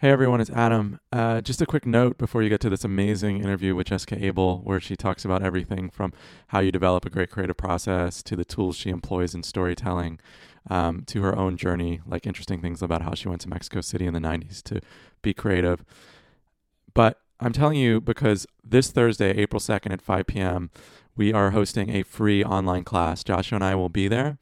[0.00, 1.00] Hey everyone, it's Adam.
[1.10, 4.58] Uh, just a quick note before you get to this amazing interview with Jessica Abel,
[4.58, 6.12] where she talks about everything from
[6.48, 10.20] how you develop a great creative process to the tools she employs in storytelling,
[10.68, 14.04] um, to her own journey, like interesting things about how she went to Mexico City
[14.04, 14.82] in the 90s to
[15.22, 15.82] be creative.
[16.92, 20.68] But I'm telling you because this Thursday, April 2nd at 5 p.m.,
[21.16, 23.24] we are hosting a free online class.
[23.24, 24.36] Joshua and I will be there.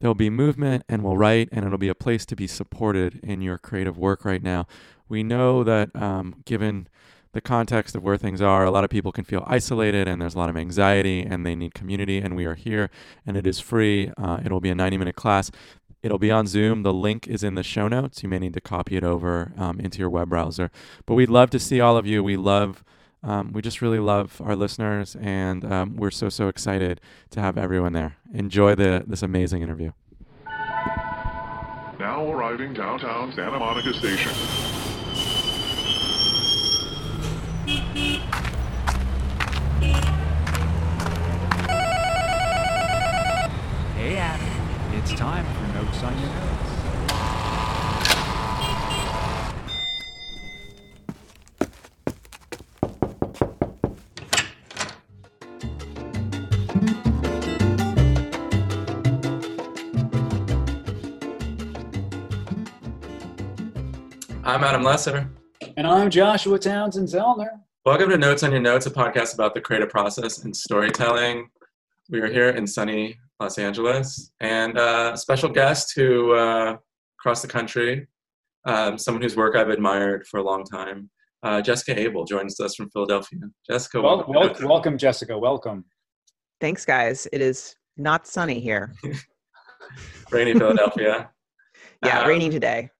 [0.00, 3.40] There'll be movement and we'll write, and it'll be a place to be supported in
[3.40, 4.66] your creative work right now.
[5.08, 6.88] We know that um, given
[7.32, 10.34] the context of where things are, a lot of people can feel isolated and there's
[10.34, 12.18] a lot of anxiety and they need community.
[12.18, 12.90] And we are here
[13.26, 14.10] and it is free.
[14.16, 15.50] Uh, it'll be a 90 minute class.
[16.02, 16.82] It'll be on Zoom.
[16.82, 18.22] The link is in the show notes.
[18.22, 20.70] You may need to copy it over um, into your web browser.
[21.04, 22.22] But we'd love to see all of you.
[22.24, 22.82] We love
[23.26, 27.58] um, we just really love our listeners, and um, we're so so excited to have
[27.58, 28.16] everyone there.
[28.32, 29.90] Enjoy the this amazing interview.
[31.98, 34.30] Now arriving downtown Santa Monica Station.
[43.96, 46.75] Hey Adam, it's time for notes on your notes.
[64.56, 65.28] I'm Adam Lesser.
[65.76, 67.60] And I'm Joshua Townsend Zellner.
[67.84, 71.50] Welcome to Notes on Your Notes, a podcast about the creative process and storytelling.
[72.08, 76.78] We are here in sunny Los Angeles, and uh, a special guest who uh,
[77.20, 78.06] across the country,
[78.64, 81.10] um, someone whose work I've admired for a long time.
[81.42, 83.40] Uh, Jessica Abel joins us from Philadelphia.
[83.70, 84.64] Jessica, Well, welcome.
[84.64, 85.36] wel- welcome, Jessica.
[85.36, 85.84] Welcome.
[86.62, 87.28] Thanks, guys.
[87.30, 88.94] It is not sunny here.
[90.30, 91.28] rainy Philadelphia.
[92.04, 92.90] Yeah, Um, rainy today.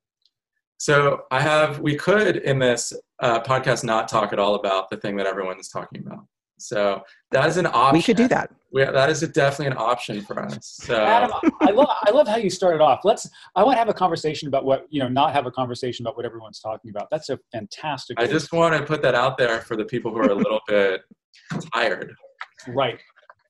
[0.78, 4.96] So I have, we could in this uh, podcast not talk at all about the
[4.96, 6.26] thing that everyone's talking about.
[6.58, 7.92] So that is an option.
[7.92, 8.50] We should do that.
[8.72, 10.58] We, that is a, definitely an option for us.
[10.62, 13.00] So Adam, I love I love how you started off.
[13.04, 16.04] Let's I want to have a conversation about what you know, not have a conversation
[16.06, 17.08] about what everyone's talking about.
[17.10, 20.18] That's a fantastic I just want to put that out there for the people who
[20.18, 21.02] are a little bit
[21.74, 22.14] tired.
[22.68, 22.98] right.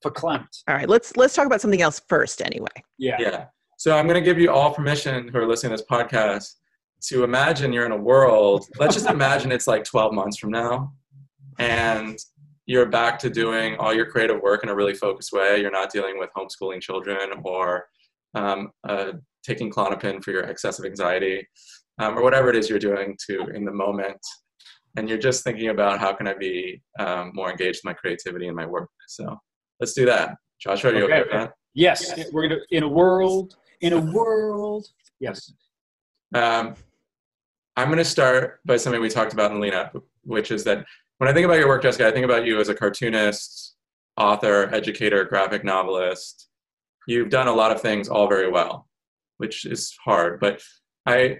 [0.04, 0.62] Verklempt.
[0.68, 2.68] All right, let's let's talk about something else first, anyway.
[2.98, 3.16] Yeah.
[3.18, 3.46] Yeah.
[3.78, 6.54] So I'm going to give you all permission who are listening to this podcast
[7.02, 8.64] to imagine you're in a world.
[8.78, 10.92] Let's just imagine it's like 12 months from now,
[11.58, 12.18] and
[12.66, 15.60] you're back to doing all your creative work in a really focused way.
[15.60, 17.86] You're not dealing with homeschooling children or
[18.34, 19.12] um, uh,
[19.44, 21.46] taking Klonopin for your excessive anxiety,
[21.98, 24.18] um, or whatever it is you're doing to in the moment.
[24.96, 28.48] And you're just thinking about how can I be um, more engaged with my creativity
[28.48, 28.88] and my work.
[29.08, 29.36] So
[29.78, 30.36] let's do that.
[30.58, 31.22] Joshua, are you okay, Okay.
[31.22, 31.52] with that?
[31.74, 32.18] Yes.
[32.32, 34.86] We're gonna in a world in a world.
[35.20, 35.52] Yes.
[36.34, 36.74] Um,
[37.76, 39.92] I'm going to start by something we talked about in Lena,
[40.22, 40.84] which is that
[41.18, 43.74] when I think about your work, Jessica, I think about you as a cartoonist,
[44.16, 46.48] author, educator, graphic novelist.
[47.06, 48.88] You've done a lot of things all very well,
[49.36, 50.40] which is hard.
[50.40, 50.62] But
[51.04, 51.38] I,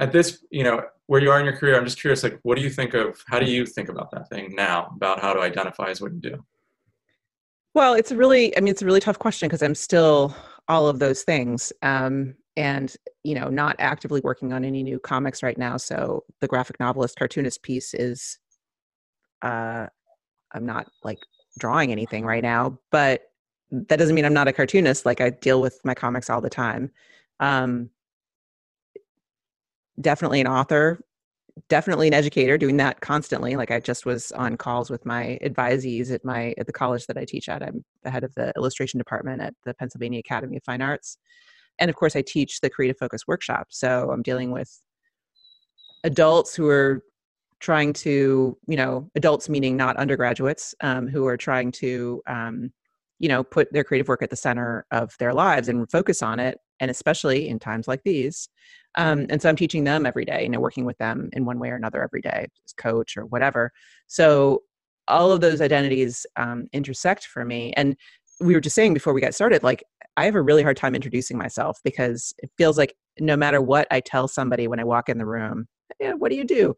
[0.00, 2.56] at this, you know, where you are in your career, I'm just curious, like, what
[2.56, 5.40] do you think of, how do you think about that thing now, about how to
[5.40, 6.44] identify as what you do?
[7.74, 10.34] Well, it's a really, I mean, it's a really tough question because I'm still
[10.68, 15.42] all of those things, um, and you know, not actively working on any new comics
[15.42, 15.76] right now.
[15.76, 18.38] So the graphic novelist, cartoonist piece is,
[19.42, 19.86] uh,
[20.52, 21.18] I'm not like
[21.58, 23.22] drawing anything right now, but
[23.70, 25.04] that doesn't mean I'm not a cartoonist.
[25.04, 26.90] Like I deal with my comics all the time.
[27.40, 27.90] Um,
[30.00, 31.00] definitely an author
[31.68, 36.10] definitely an educator doing that constantly like i just was on calls with my advisees
[36.12, 38.98] at my at the college that i teach at i'm the head of the illustration
[38.98, 41.16] department at the pennsylvania academy of fine arts
[41.78, 44.80] and of course i teach the creative focus workshop so i'm dealing with
[46.04, 47.02] adults who are
[47.60, 52.70] trying to you know adults meaning not undergraduates um, who are trying to um,
[53.18, 56.38] you know put their creative work at the center of their lives and focus on
[56.38, 58.48] it and especially in times like these.
[58.98, 61.58] Um, and so i'm teaching them every day you know working with them in one
[61.58, 63.72] way or another every day as coach or whatever.
[64.06, 64.62] So
[65.08, 67.72] all of those identities um, intersect for me.
[67.76, 67.96] And
[68.40, 69.84] we were just saying before we got started like
[70.16, 73.86] i have a really hard time introducing myself because it feels like no matter what
[73.90, 75.66] i tell somebody when i walk in the room
[76.00, 76.76] yeah, what do you do?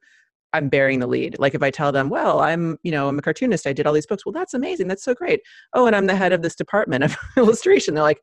[0.52, 1.38] I'm bearing the lead.
[1.38, 3.92] Like if i tell them well i'm you know i'm a cartoonist i did all
[3.92, 5.40] these books well that's amazing that's so great.
[5.74, 8.20] Oh and i'm the head of this department of illustration they're like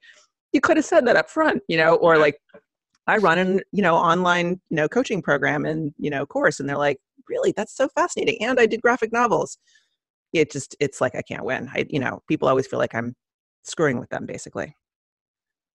[0.52, 2.40] you could have said that up front you know or like
[3.08, 6.68] i run an you know online you know coaching program and you know course and
[6.68, 6.98] they're like
[7.28, 7.54] really?
[7.58, 9.58] That's so fascinating and i did graphic novels.
[10.34, 11.70] It just it's like i can't win.
[11.74, 13.16] I you know people always feel like i'm
[13.64, 14.76] screwing with them basically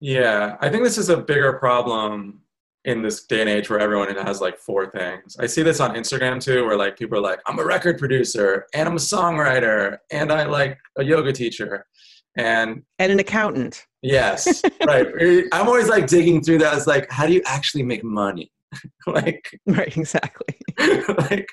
[0.00, 2.42] Yeah, I think this is a bigger problem
[2.84, 5.36] in this day and age where everyone has like four things.
[5.38, 8.66] I see this on Instagram too, where like people are like, I'm a record producer
[8.74, 11.84] and I'm a songwriter and I like a yoga teacher
[12.36, 13.86] and and an accountant.
[14.02, 15.06] Yes, right.
[15.52, 16.76] I'm always like digging through that.
[16.76, 18.52] It's like, how do you actually make money?
[19.06, 20.58] like, right, exactly.
[21.30, 21.48] like,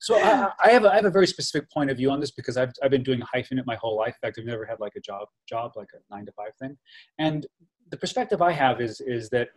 [0.00, 2.30] so I, I, have a, I have a very specific point of view on this
[2.30, 4.14] because I've I've been doing hyphenate my whole life.
[4.22, 6.76] In fact, I've never had like a job job like a nine to five thing,
[7.18, 7.46] and
[7.90, 9.48] the perspective I have is is that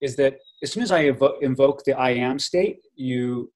[0.00, 3.52] is that as soon as I evo- invoke the I am state, you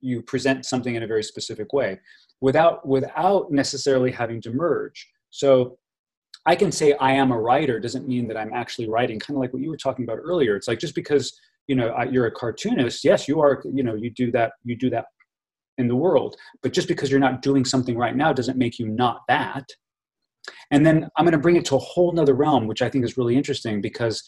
[0.00, 2.00] you present something in a very specific way,
[2.40, 5.08] without without necessarily having to merge.
[5.30, 5.78] So
[6.46, 9.18] I can say I am a writer doesn't mean that I'm actually writing.
[9.18, 10.56] Kind of like what you were talking about earlier.
[10.56, 11.38] It's like just because
[11.68, 13.62] you know you're a cartoonist, yes, you are.
[13.72, 14.52] You know, you do that.
[14.64, 15.04] You do that
[15.76, 16.34] in the world.
[16.62, 19.64] But just because you're not doing something right now doesn't make you not that.
[20.70, 23.04] And then I'm going to bring it to a whole nother realm, which I think
[23.04, 24.24] is really interesting because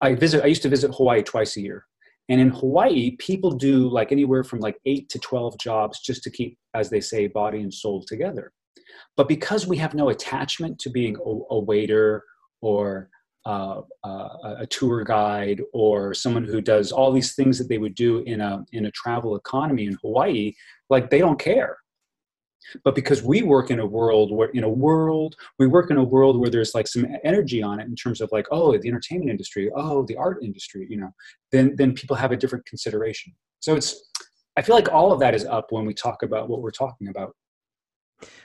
[0.00, 0.44] I visit.
[0.44, 1.86] I used to visit Hawaii twice a year,
[2.28, 6.30] and in Hawaii, people do like anywhere from like eight to twelve jobs just to
[6.30, 8.52] keep, as they say, body and soul together.
[9.16, 12.24] But because we have no attachment to being a, a waiter
[12.60, 13.10] or
[13.46, 17.94] uh, uh, a tour guide or someone who does all these things that they would
[17.94, 20.52] do in a in a travel economy in Hawaii,
[20.90, 21.78] like they don't care.
[22.84, 26.04] But because we work in a world where in a world we work in a
[26.04, 29.30] world where there's like some energy on it in terms of like oh the entertainment
[29.30, 31.10] industry oh the art industry you know
[31.50, 33.32] then then people have a different consideration.
[33.60, 34.10] So it's
[34.56, 37.08] I feel like all of that is up when we talk about what we're talking
[37.08, 37.34] about.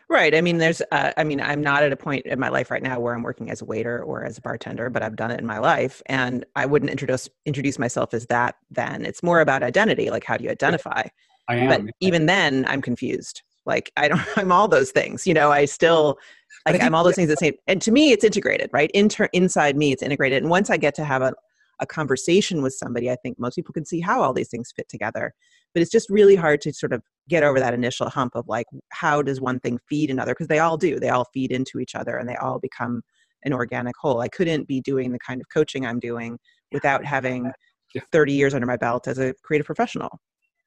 [0.10, 0.36] Right.
[0.36, 2.83] I mean, there's, uh, I mean, I'm not at a point in my life right
[2.83, 5.39] now where I'm working as a waiter or as a bartender, but I've done it
[5.39, 6.01] in my life.
[6.06, 9.06] And I wouldn't introduce, introduce myself as that then.
[9.06, 10.10] It's more about identity.
[10.10, 11.04] Like, how do you identify?
[11.48, 11.86] I am.
[11.86, 13.42] But even then, I'm confused.
[13.66, 16.19] Like, I don't, I'm all those things, you know, I still,
[16.68, 17.56] like, I'm all those things the same.
[17.68, 18.92] And to me, it's integrated, right?
[18.94, 20.44] Inter, inside me, it's integrated.
[20.44, 21.33] And once I get to have a,
[21.80, 24.88] a conversation with somebody, I think most people can see how all these things fit
[24.88, 25.33] together
[25.75, 28.66] but it's just really hard to sort of get over that initial hump of like
[28.94, 30.31] how does one thing feed another?
[30.31, 33.01] Because they all do they all feed into each other and they all become
[33.44, 34.22] an organic whole.
[34.22, 36.39] I couldn't be doing the kind of coaching i'm doing
[36.72, 37.51] without having
[38.12, 40.19] 30 years under my belt as a creative professional.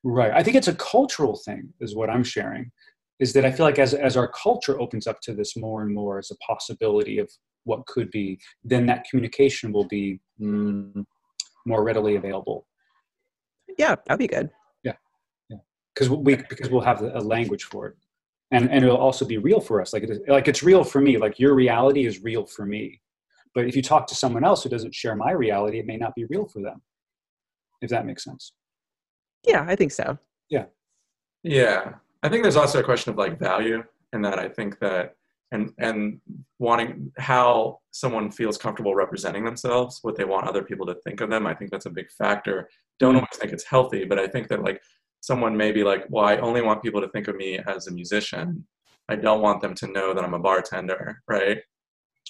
[0.05, 2.70] Right i think it's a cultural thing is what i'm sharing
[3.19, 5.93] is that i feel like as, as our culture opens up to this more and
[5.93, 7.28] more as a possibility of
[7.64, 11.05] what could be then that communication will be mm,
[11.66, 12.64] more readily available.
[13.76, 14.50] Yeah that'd be good
[15.98, 17.96] because we because we'll have a language for it.
[18.50, 19.92] And and it'll also be real for us.
[19.92, 21.18] Like it is, like it's real for me.
[21.18, 23.00] Like your reality is real for me.
[23.54, 26.14] But if you talk to someone else who doesn't share my reality it may not
[26.14, 26.80] be real for them
[27.82, 28.52] if that makes sense.
[29.46, 30.18] Yeah i think so.
[30.48, 30.66] Yeah.
[31.42, 31.94] Yeah.
[32.22, 34.38] I think there's also a question of like value and that.
[34.38, 35.14] I think that
[35.50, 36.20] and and
[36.58, 41.30] wanting how someone feels comfortable representing themselves what they want other people to think of
[41.30, 42.68] them i think that's a big factor.
[43.00, 43.16] Don't mm-hmm.
[43.16, 44.80] always think it's healthy but i think that like
[45.20, 47.93] someone may be like, well, I only want people to think of me as a
[47.93, 48.67] musician.
[49.09, 51.59] I don't want them to know that I'm a bartender, right?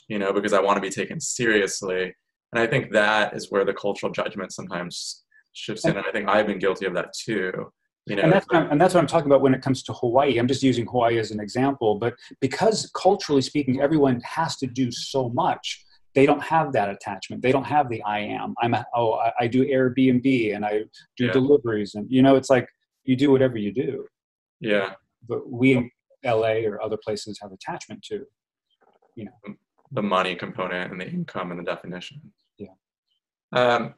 [0.08, 2.14] You know, because I want to be taken seriously.
[2.52, 5.96] And I think that is where the cultural judgment sometimes shifts in.
[5.96, 7.72] And I think I've been guilty of that too.
[8.06, 10.38] You know, and that's, and that's what I'm talking about when it comes to Hawaii.
[10.38, 14.90] I'm just using Hawaii as an example, but because culturally speaking, everyone has to do
[14.90, 17.42] so much, they don't have that attachment.
[17.42, 18.54] They don't have the I am.
[18.62, 20.84] I'm a, oh I, I do Airbnb and I
[21.16, 21.32] do yeah.
[21.32, 22.66] deliveries and you know it's like
[23.08, 24.04] you do whatever you do.
[24.60, 24.90] Yeah.
[25.26, 25.90] But we in
[26.22, 28.26] LA or other places have attachment to,
[29.16, 29.54] you know,
[29.92, 32.20] the money component and the income and the definition.
[32.58, 32.74] Yeah.
[33.52, 33.94] Um,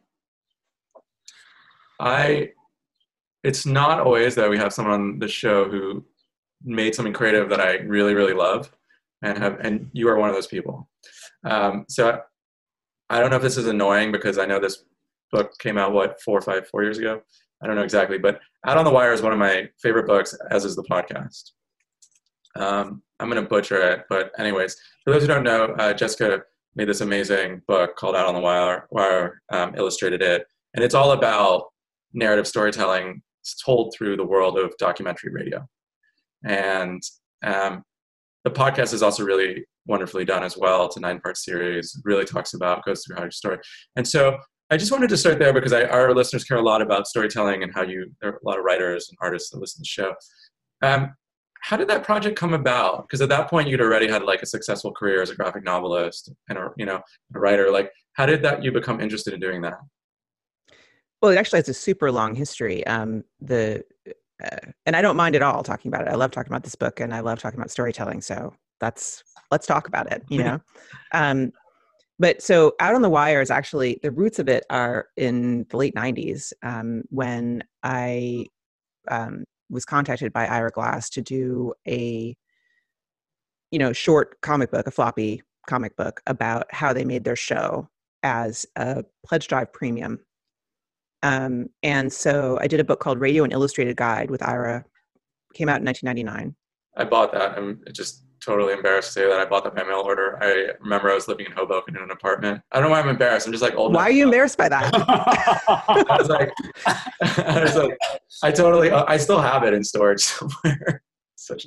[1.99, 2.51] I,
[3.43, 6.05] it's not always that we have someone on the show who
[6.65, 8.71] made something creative that I really, really love
[9.23, 10.89] and have, and you are one of those people.
[11.45, 12.21] Um, so
[13.09, 14.85] I don't know if this is annoying because I know this
[15.33, 17.23] book came out, what, four or five, four years ago.
[17.63, 20.35] I don't know exactly, but Out on the Wire is one of my favorite books,
[20.51, 21.51] as is the podcast.
[22.57, 26.43] Um, I'm going to butcher it, but anyways, for those who don't know, uh, Jessica
[26.75, 30.95] made this amazing book called Out on the Wire, Wire um, illustrated it, and it's
[30.95, 31.67] all about
[32.13, 33.23] narrative storytelling
[33.65, 35.67] told through the world of documentary radio.
[36.45, 37.03] And
[37.45, 37.83] um,
[38.45, 40.87] the podcast is also really wonderfully done as well.
[40.87, 42.01] It's a nine-part series.
[42.05, 43.59] Really talks about goes through how your story.
[43.97, 44.39] And so
[44.71, 47.65] I just wanted to start there because I, our listeners care a lot about storytelling
[47.65, 49.87] and how you, there are a lot of writers and artists that listen to the
[49.87, 50.15] show.
[50.83, 51.15] Um,
[51.63, 53.07] how did that project come about?
[53.07, 56.33] Because at that point, you'd already had like a successful career as a graphic novelist
[56.49, 57.01] and a, you know,
[57.35, 57.71] a writer.
[57.71, 59.79] Like, how did that you become interested in doing that?
[61.21, 62.87] Well, it actually has a super long history.
[62.87, 63.85] Um, the
[64.43, 66.11] uh, and I don't mind at all talking about it.
[66.11, 68.23] I love talking about this book, and I love talking about storytelling.
[68.23, 70.23] So that's let's talk about it.
[70.29, 70.61] You know,
[71.13, 71.53] um,
[72.21, 75.77] but so out on the wire is actually the roots of it are in the
[75.77, 78.45] late 90s um, when i
[79.09, 82.37] um, was contacted by ira glass to do a
[83.73, 87.89] you know short comic book a floppy comic book about how they made their show
[88.23, 90.21] as a pledge drive premium
[91.23, 94.85] um, and so i did a book called radio an illustrated guide with ira
[95.55, 96.55] came out in 1999
[96.97, 97.57] I bought that.
[97.57, 100.39] I'm just totally embarrassed to say that I bought that by mail order.
[100.43, 102.63] I remember I was living in Hoboken in an apartment.
[102.73, 103.47] I don't know why I'm embarrassed.
[103.47, 103.95] I'm just like old.
[103.95, 106.53] why are you embarrassed by that I was like,
[106.87, 107.99] I was like,
[108.43, 111.03] I totally, I still have it in storage somewhere.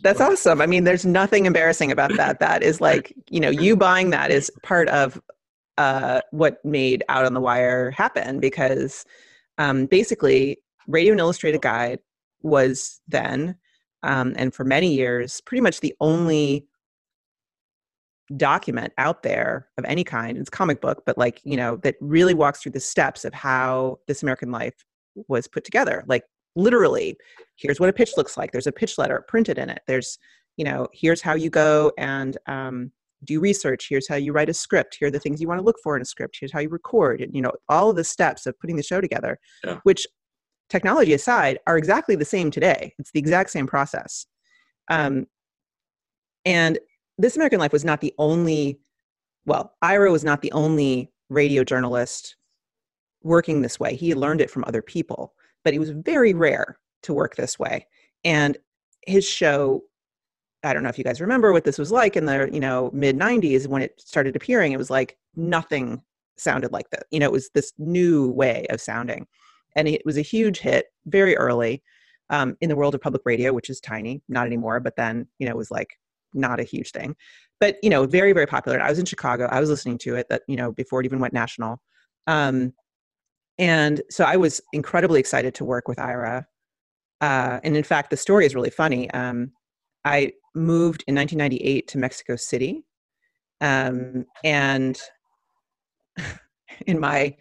[0.02, 0.62] That's awesome.
[0.62, 2.40] I mean, there's nothing embarrassing about that.
[2.40, 5.22] That is like, you know, you buying that is part of
[5.78, 9.06] uh, what made Out on the Wire happen because
[9.58, 12.00] um, basically, Radio An Illustrated Guide
[12.42, 13.56] was then,
[14.04, 16.66] um, and for many years, pretty much the only
[18.38, 20.38] document out there of any kind.
[20.38, 23.34] It's a comic book, but like, you know, that really walks through the steps of
[23.34, 24.86] how This American Life
[25.28, 26.04] was put together.
[26.08, 26.24] Like,
[26.56, 27.18] literally,
[27.58, 28.52] here's what a pitch looks like.
[28.52, 29.82] There's a pitch letter printed in it.
[29.88, 30.18] There's,
[30.58, 32.92] you know, here's how you go and um,
[33.24, 33.88] do research.
[33.90, 34.96] Here's how you write a script.
[35.00, 36.38] Here are the things you want to look for in a script.
[36.40, 37.22] Here's how you record.
[37.22, 39.80] And, you know, all of the steps of putting the show together, Yeah.
[39.84, 40.08] which
[40.74, 42.96] technology aside are exactly the same today.
[42.98, 44.26] It's the exact same process.
[44.90, 45.28] Um,
[46.46, 46.80] and
[47.20, 48.80] This American Life was not the only,
[49.46, 52.38] well, Ira was not the only radio journalist
[53.22, 53.96] working this way.
[53.96, 57.86] He learned it from other people, but it was very rare to work this way.
[58.26, 58.58] And
[59.06, 59.84] his show,
[60.64, 62.90] I don't know if you guys remember what this was like in the, you know,
[62.94, 66.02] mid 90s when it started appearing, it was like nothing
[66.36, 67.06] sounded like that.
[67.12, 69.28] You know, it was this new way of sounding.
[69.76, 71.84] And it was a huge hit very early
[72.30, 75.46] um, in the world of public radio, which is tiny, not anymore, but then, you
[75.46, 75.90] know, it was like
[76.34, 77.16] not a huge thing.
[77.60, 78.82] But, you know, very, very popular.
[78.82, 79.48] I was in Chicago.
[79.52, 81.82] I was listening to it that, you know, before it even went national.
[82.28, 82.74] Um,
[83.58, 86.48] and so I was incredibly excited to work with Ira.
[87.22, 89.10] Uh, and in fact, the story is really funny.
[89.12, 89.52] Um,
[90.04, 92.84] I moved in 1998 to Mexico City.
[93.62, 95.00] Um, and
[96.88, 97.36] in my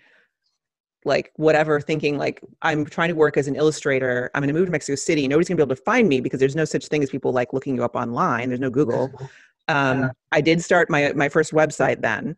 [1.04, 4.30] like whatever thinking like i'm trying to work as an illustrator.
[4.34, 5.26] I'm going to move to mexico city.
[5.28, 7.32] Nobody's going to be able to find me because there's no such thing as people
[7.32, 8.48] like looking you up online.
[8.48, 9.10] There's no google.
[9.68, 10.08] Um, Yeah.
[10.32, 12.34] i did start my my first website then.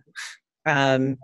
[0.67, 1.17] Um,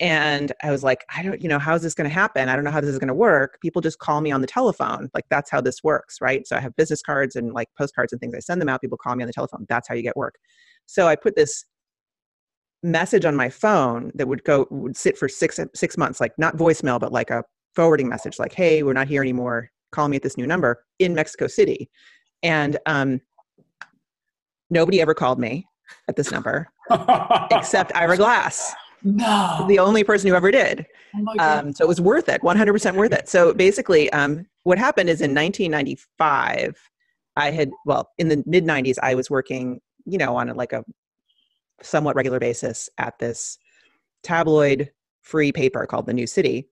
[0.00, 2.50] and i was like i don't you know how's this going to happen?
[2.50, 3.58] I don't know how this is going to work.
[3.62, 5.08] People just call me on the telephone.
[5.14, 6.46] Like that's how this works right?
[6.46, 8.34] So i have business cards and like postcards and things.
[8.34, 8.82] I send them out.
[8.82, 9.64] People call me on the telephone.
[9.68, 10.34] That's how you get work.
[10.84, 11.64] So i put this
[12.82, 16.56] message on my phone that would go would sit for six six months like not
[16.56, 17.42] voicemail but like a
[17.74, 19.70] forwarding message like hey we're not here anymore.
[19.92, 21.90] Call me at this new number in mexico city.
[22.42, 23.20] And um,
[24.70, 25.66] nobody ever called me
[26.08, 26.68] at this number
[27.50, 28.74] except ira glass.
[29.02, 29.64] No.
[29.68, 30.84] the only person who ever did.
[31.14, 33.28] Oh um, so it was worth it 100% worth it.
[33.28, 36.76] So basically um, what happened is in 1995
[37.36, 40.72] i had well in the mid 90s i was working you know on a, like
[40.72, 40.84] a
[41.82, 43.58] somewhat regular basis at this
[44.22, 44.90] tabloid
[45.22, 46.68] free paper called the new city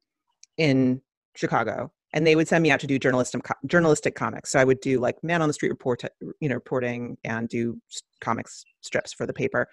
[0.56, 1.00] in
[1.37, 4.80] chicago and they would send me out to do journalistic journalistic comics so i would
[4.80, 6.02] do like man on the street report
[6.40, 7.78] you know reporting and do
[8.20, 9.68] comics strips for the paper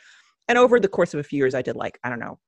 [0.47, 2.39] and over the course of a few years i did like i don't know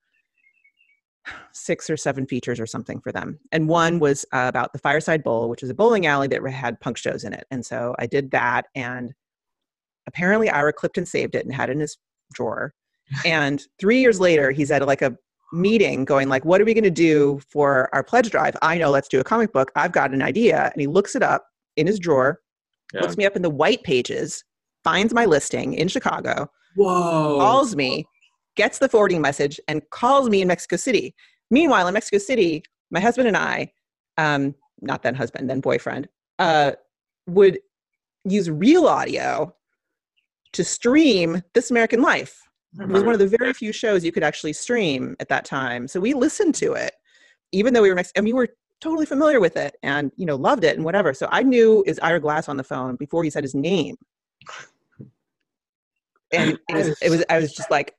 [1.51, 3.39] six or seven features or something for them.
[3.51, 6.79] And one was uh, about the Fireside Bowl, which was a bowling alley that had
[6.79, 7.45] punk shows in it.
[7.51, 8.65] And so I did that.
[8.75, 9.13] And
[10.07, 11.97] apparently Ira clipped and saved it and had it in his
[12.33, 12.73] drawer.
[13.25, 15.15] And three years later, he's at like a
[15.51, 18.55] meeting going like, what are we going to do for our pledge drive?
[18.61, 19.71] I know, let's do a comic book.
[19.75, 20.71] I've got an idea.
[20.73, 21.45] And he looks it up
[21.77, 22.39] in his drawer,
[22.93, 23.01] Yeah.
[23.01, 24.43] looks me up in the white pages,
[24.83, 27.37] finds my listing in Chicago, Whoa.
[27.39, 28.05] calls me,
[28.55, 31.13] gets the forwarding message, and calls me in Mexico City.
[31.51, 33.71] Meanwhile, in Mexico City, my husband and I,
[34.17, 36.71] um, not then husband, then boyfriend, uh,
[37.27, 37.59] would
[38.25, 39.53] use RealAudio
[40.53, 42.39] to stream This American Life.
[42.79, 45.87] It was one of the very few shows you could actually stream at that time.
[45.87, 46.93] So we listened to it,
[47.51, 48.49] even though we were Mex- and we were
[48.81, 51.13] totally familiar with it and you know loved it and whatever.
[51.13, 53.95] So I knew is Ira Glass on the phone before he said his name.
[56.31, 57.93] And it was, it was I was just like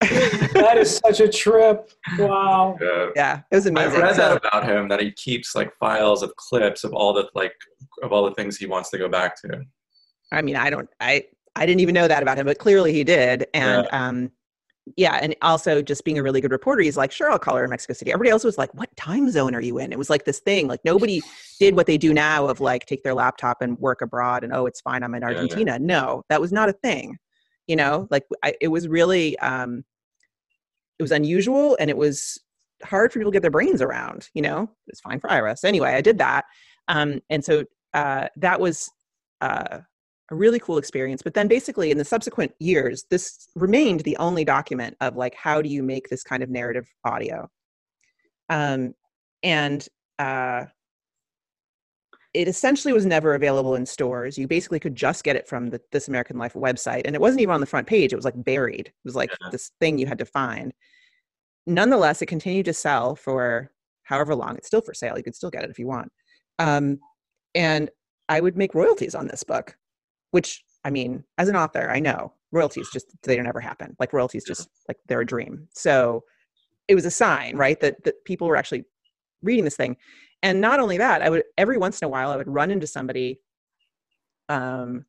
[0.00, 1.90] that is such a trip.
[2.18, 2.78] Wow.
[2.80, 3.06] Yeah.
[3.16, 3.96] yeah, it was amazing.
[3.96, 7.28] I've read that about him that he keeps like files of clips of all the
[7.34, 7.54] like
[8.02, 9.64] of all the things he wants to go back to.
[10.32, 13.04] I mean, I don't, I, I didn't even know that about him, but clearly he
[13.04, 13.46] did.
[13.54, 14.30] And, um,
[14.96, 17.64] yeah, and also just being a really good reporter, he's like, sure, I'll call her
[17.64, 18.12] in Mexico City.
[18.12, 19.92] Everybody else was like, what time zone are you in?
[19.92, 21.22] It was like this thing, like nobody
[21.58, 24.66] did what they do now of like take their laptop and work abroad and oh,
[24.66, 25.36] it's fine, I'm in Yeah, yeah.
[25.36, 25.78] Argentina.
[25.78, 27.16] No, that was not a thing.
[27.66, 29.84] You know, like I, it was really, um,
[30.98, 32.38] it was unusual and it was
[32.82, 34.28] hard for people to get their brains around.
[34.34, 35.56] You know, it's fine for Ira.
[35.64, 36.44] anyway, I did that,
[36.88, 38.90] um, and so uh, that was
[39.40, 39.78] uh,
[40.30, 41.22] a really cool experience.
[41.22, 45.60] But then, basically, in the subsequent years, this remained the only document of like how
[45.62, 47.48] do you make this kind of narrative audio,
[48.48, 48.94] um,
[49.42, 49.86] and
[50.18, 50.64] uh,
[52.34, 54.36] it essentially was never available in stores.
[54.36, 57.42] You basically could just get it from the This American Life website, and it wasn't
[57.42, 58.12] even on the front page.
[58.12, 58.88] It was like buried.
[58.88, 59.50] It was like yeah.
[59.50, 60.72] this thing you had to find.
[61.66, 63.70] Nonetheless, it continued to sell for
[64.02, 64.56] however long.
[64.56, 65.16] It's still for sale.
[65.16, 66.10] You could still get it if you want.
[66.58, 66.98] Um,
[67.54, 67.88] and
[68.28, 69.76] I would make royalties on this book,
[70.34, 73.96] which I mean, as an author, I know royalties just they don't ever happen.
[73.98, 75.68] Like royalties just like they're a dream.
[75.72, 76.24] So
[76.88, 78.84] it was a sign, right, that that people were actually
[79.42, 79.96] reading this thing
[80.44, 82.86] and not only that i would every once in a while i would run into
[82.86, 83.40] somebody
[84.48, 85.04] um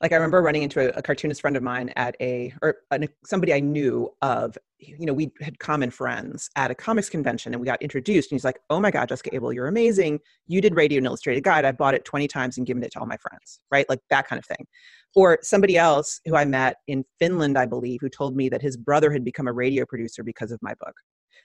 [0.00, 3.08] like i remember running into a, a cartoonist friend of mine at a or a,
[3.24, 7.60] somebody i knew of you know we had common friends at a comics convention and
[7.60, 10.20] we got introduced and he's like oh my god jessica abel you're amazing.
[10.46, 11.64] You did radio an illustrated guide.
[11.64, 13.88] I bought it 20 times and given it to all my friends right?
[13.88, 14.66] Like that kind of thing.
[15.14, 18.76] Or somebody else who i met in finland i believe who told me that his
[18.76, 20.94] brother had become a radio producer because of my book.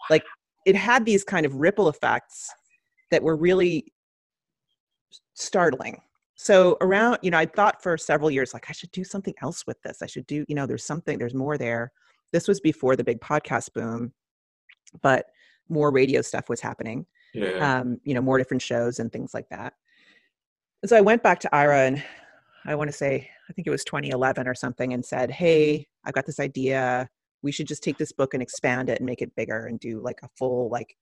[0.10, 0.24] Like
[0.66, 2.50] it had these kind of ripple effects
[3.12, 3.86] that were really
[5.34, 6.02] startling.
[6.42, 9.68] So around, you know, I thought for several years, like I should do something else
[9.68, 10.02] with this.
[10.02, 11.92] I should do, you know, there's something, there's more there.
[12.32, 14.12] This was before the big podcast boom,
[15.04, 15.28] but
[15.70, 17.06] more radio stuff was happening.
[17.36, 17.82] Yeah.
[17.82, 19.74] Um, you know, more different shows and things like that.
[20.82, 22.04] And so I went back to Ira and
[22.66, 26.16] I want to say, I think it was 2011 or something, and said, Hey, I've
[26.16, 27.08] got this idea.
[27.44, 30.02] We should just take this book and expand it and make it bigger and do
[30.02, 30.98] like a full, like,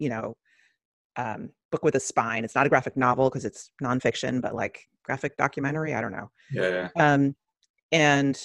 [0.00, 0.36] you know,
[1.16, 2.44] um, book with a spine.
[2.44, 5.94] It's not a graphic novel because it's nonfiction, but like graphic documentary.
[5.94, 6.30] I don't know.
[6.52, 6.88] Yeah.
[6.96, 7.34] Um,
[7.90, 8.38] and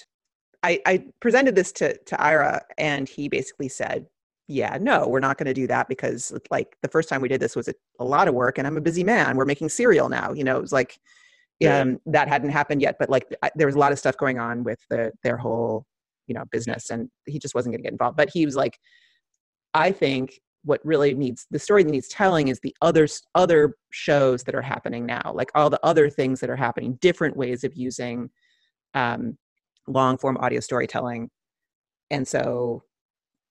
[0.63, 4.07] I, I presented this to to Ira, and he basically said,
[4.47, 7.39] "Yeah, no, we're not going to do that because like the first time we did
[7.39, 9.37] this was a, a, lot of work, and I'm a busy man.
[9.37, 10.33] We're making cereal now.
[10.33, 10.97] You know, it was like."
[11.59, 11.79] Yeah.
[11.79, 14.37] Um, that hadn't happened yet, but like I, there was a lot of stuff going
[14.37, 15.87] on with the their whole,
[16.27, 18.15] you know, business, and he just wasn't going to get involved.
[18.15, 18.77] But he was like,
[19.73, 24.43] I think what really needs the story that needs telling is the other other shows
[24.43, 27.73] that are happening now like all the other things that are happening different ways of
[27.75, 28.29] using
[28.93, 29.37] um,
[29.87, 31.29] long form audio storytelling.
[32.11, 32.83] And so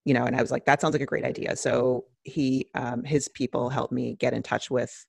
[0.05, 1.55] you know and i was like that sounds like a great idea.
[1.55, 5.05] So he um, his people helped me get in touch with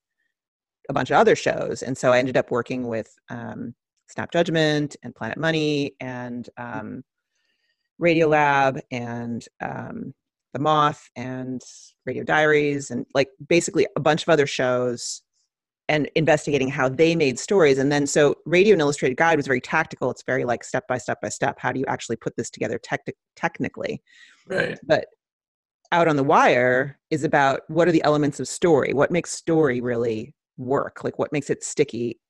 [0.89, 1.83] a bunch of other shows.
[1.83, 3.75] And so i ended up working with um,
[4.09, 7.05] snap judgment and planet money and um,
[8.01, 10.15] Radiolab and um,
[10.53, 11.61] the Moth and
[12.07, 15.23] Radio Diaries and like basically a bunch of other shows
[15.89, 17.79] and investigating how they made stories.
[17.79, 20.11] And then so Radio An Illustrated Guide was very tactical.
[20.11, 21.59] It's very like step by step by step.
[21.59, 24.03] How do you actually put this together tec- technically?
[24.47, 24.79] Right.
[24.87, 25.07] But
[25.93, 28.93] out on the wire is about what are the elements of story?
[28.93, 31.03] What makes story really work?
[31.03, 32.21] Like what makes it sticky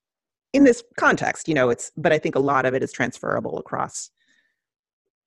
[0.53, 1.49] in this context?
[1.49, 4.11] You know, it's but I think a lot of it is transferable across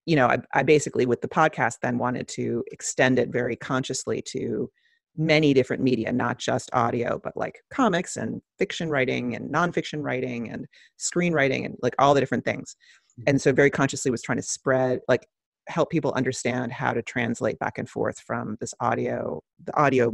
[0.05, 4.21] you know, I, I basically with the podcast then wanted to extend it very consciously
[4.29, 4.69] to
[5.17, 10.49] many different media, not just audio, but like comics and fiction writing and nonfiction writing
[10.49, 10.65] and
[10.99, 12.75] screenwriting and like all the different things.
[13.19, 13.29] Mm-hmm.
[13.29, 15.27] And so very consciously was trying to spread like
[15.67, 20.11] help people understand how to translate back and forth from this audio, the audio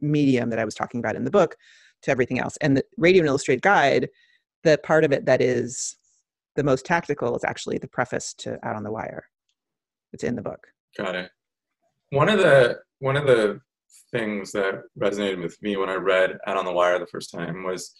[0.00, 1.56] medium that I was talking about in the book
[2.02, 2.56] to everything else.
[2.58, 4.08] And the radio an illustrated guide,
[4.62, 5.96] the part of it that is
[6.56, 9.24] the most tactical is actually the preface to Out on the Wire.
[10.12, 10.66] It's in the book.
[10.96, 11.30] Got it.
[12.10, 13.60] One of the one of the
[14.12, 17.64] things that resonated with me when I read Out on the Wire the first time
[17.64, 17.94] was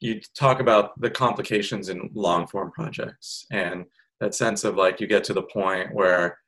[0.00, 3.84] you talk about the complications in long form projects and
[4.20, 6.38] that sense of like you get to the point where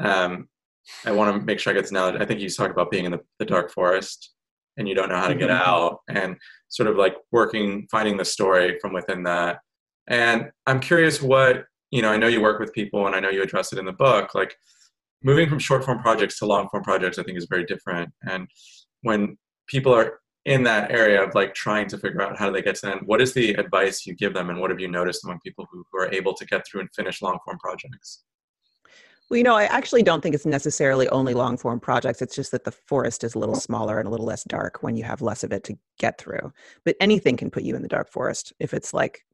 [0.00, 0.48] um,
[1.04, 2.08] I want to make sure I get this now.
[2.08, 4.34] I think you talk about being in the, the dark forest
[4.76, 5.70] and you don't know how to get mm-hmm.
[5.70, 6.36] out and
[6.68, 9.58] sort of like working, finding the story from within that
[10.06, 13.30] and I'm curious what, you know, I know you work with people and I know
[13.30, 14.56] you address it in the book, like
[15.22, 18.12] moving from short form projects to long form projects, I think is very different.
[18.28, 18.48] And
[19.02, 22.62] when people are in that area of like trying to figure out how do they
[22.62, 24.88] get to the end, what is the advice you give them and what have you
[24.88, 28.24] noticed among people who, who are able to get through and finish long form projects?
[29.30, 32.20] Well, you know, I actually don't think it's necessarily only long form projects.
[32.20, 34.96] It's just that the forest is a little smaller and a little less dark when
[34.96, 36.52] you have less of it to get through.
[36.84, 39.24] But anything can put you in the dark forest if it's like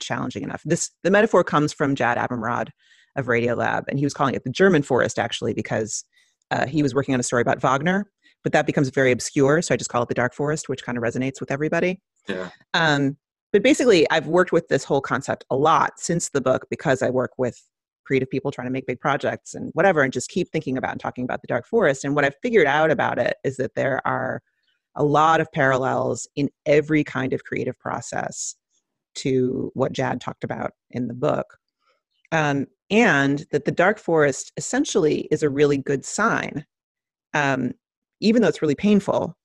[0.00, 0.62] challenging enough.
[0.64, 2.68] This the metaphor comes from Jad Abumrad
[3.16, 6.04] of Radiolab, and he was calling it the German forest actually because
[6.50, 8.10] uh, he was working on a story about Wagner,
[8.42, 10.96] but that becomes very obscure, so I just call it the dark forest, which kind
[10.96, 12.00] of resonates with everybody.
[12.26, 12.50] Yeah.
[12.74, 13.16] Um,
[13.52, 17.10] but basically, I've worked with this whole concept a lot since the book because I
[17.10, 17.60] work with
[18.08, 21.00] creative people trying to make big projects and whatever and just keep thinking about and
[21.00, 24.00] talking about the dark forest and what i've figured out about it is that there
[24.06, 24.40] are
[24.96, 28.56] a lot of parallels in every kind of creative process
[29.18, 31.58] to what jad talked about in the book
[32.32, 36.64] um, and that the dark forest essentially is a really good sign
[37.34, 37.72] um,
[38.20, 39.36] even though it's really painful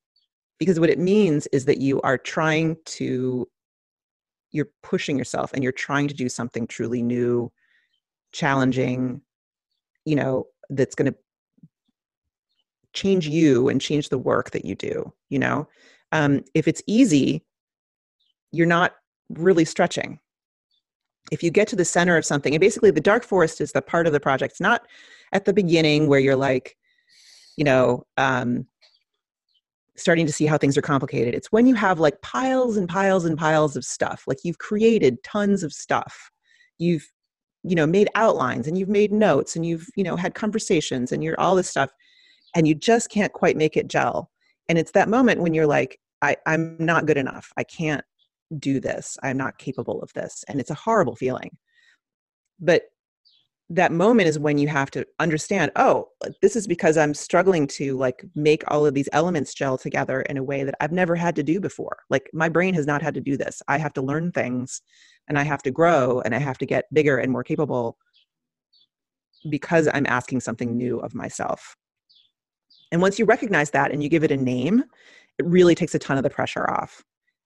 [0.59, 3.47] because what it means is that you are trying to
[4.51, 7.51] you're pushing yourself and you're trying to do something truly new
[8.31, 9.21] challenging
[10.05, 11.17] you know that's going to
[12.93, 15.67] change you and change the work that you do you know?
[16.11, 17.43] Um, if it's easy
[18.51, 18.93] you're not
[19.29, 20.19] really stretching
[21.31, 23.81] if you get to the center of something and basically the dark forest is the
[23.81, 24.81] part of the project it's not
[25.31, 26.77] at the beginning where you're like
[27.57, 28.65] you know um,
[29.95, 31.35] starting to see how things are complicated.
[31.35, 34.23] It's when you have like piles and piles and piles of stuff.
[34.27, 36.31] Like you've created tons of stuff.
[36.77, 37.09] You've
[37.63, 41.23] you know made outlines and you've made notes and you've you know had conversations and
[41.23, 41.91] you're all this stuff
[42.55, 44.31] and you just can't quite make it gel.
[44.67, 47.51] And it's that moment when you're like I I'm not good enough.
[47.57, 48.03] I can't
[48.59, 49.17] do this.
[49.23, 50.43] I'm not capable of this.
[50.47, 51.57] And it's a horrible feeling.
[52.59, 52.83] But
[53.69, 57.65] that moment is when you have to understand oh uh, this is because i'm struggling
[57.65, 61.15] to like make all of these elements gel together in a way that i've never
[61.15, 63.93] had to do before like my brain has not had to do this i have
[63.93, 64.81] to learn things
[65.27, 67.97] and i have to grow and i have to get bigger and more capable
[69.49, 71.75] because i'm asking something new of myself
[72.91, 74.83] and once you recognize that and you give it a name
[75.39, 77.01] it really takes a ton of the pressure off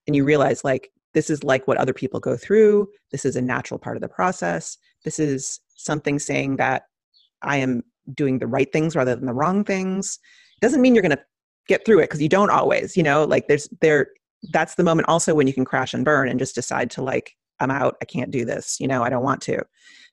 [0.08, 3.42] and you realize like this is like what other people go through this is a
[3.42, 6.84] natural part of the process this is something saying that
[7.42, 10.20] I am doing the right things rather than the wrong things.
[10.62, 11.24] Doesn't mean you're going to
[11.68, 14.08] get through it because you don't always, you know, like there's there
[14.52, 17.36] that's the moment also when you can crash and burn and just decide to like
[17.60, 19.64] I'm out, I can't do this, you know, I don't want to.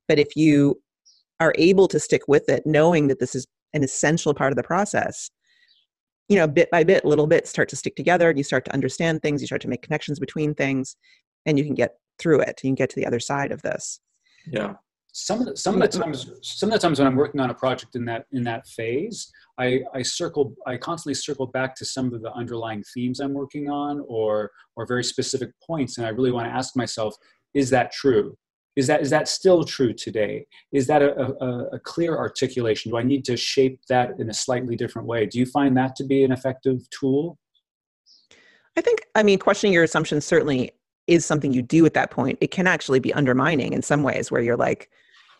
[0.08, 0.80] But if you
[1.40, 4.62] are able to stick with it knowing that this is an essential part of the
[4.62, 5.30] process,
[6.28, 8.72] you know, bit by bit, little bits start to stick together and you start to
[8.72, 10.96] understand things, you start to make connections between things
[11.46, 12.60] and you can get through it.
[12.62, 14.00] You can get to the other side of this.
[14.46, 14.74] Yeah
[15.14, 17.48] some of the, some of the times some of the times when i'm working on
[17.48, 21.84] a project in that in that phase i i circle i constantly circle back to
[21.84, 26.10] some of the underlying themes i'm working on or or very specific points and i
[26.10, 27.14] really want to ask myself
[27.54, 28.36] is that true
[28.76, 32.96] is that is that still true today is that a, a, a clear articulation do
[32.96, 36.04] i need to shape that in a slightly different way do you find that to
[36.04, 37.38] be an effective tool
[38.76, 40.72] i think i mean questioning your assumptions certainly
[41.06, 44.30] is something you do at that point it can actually be undermining in some ways
[44.30, 44.88] where you're like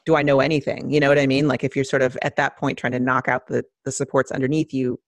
[0.05, 0.91] do I know anything?
[0.91, 1.49] You know what I mean?
[1.49, 4.31] Like if you're sort of at that point trying to knock out the the supports
[4.31, 5.01] underneath you,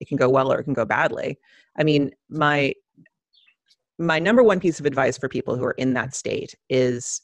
[0.00, 1.38] it can go well or it can go badly.
[1.78, 2.74] I mean, my
[3.98, 7.20] my number one piece of advice for people who are in that state is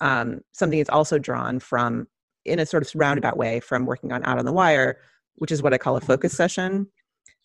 [0.00, 2.06] um, something that's also drawn from
[2.44, 4.98] in a sort of roundabout way from working on out on the wire
[5.36, 6.86] which is what i call a focus session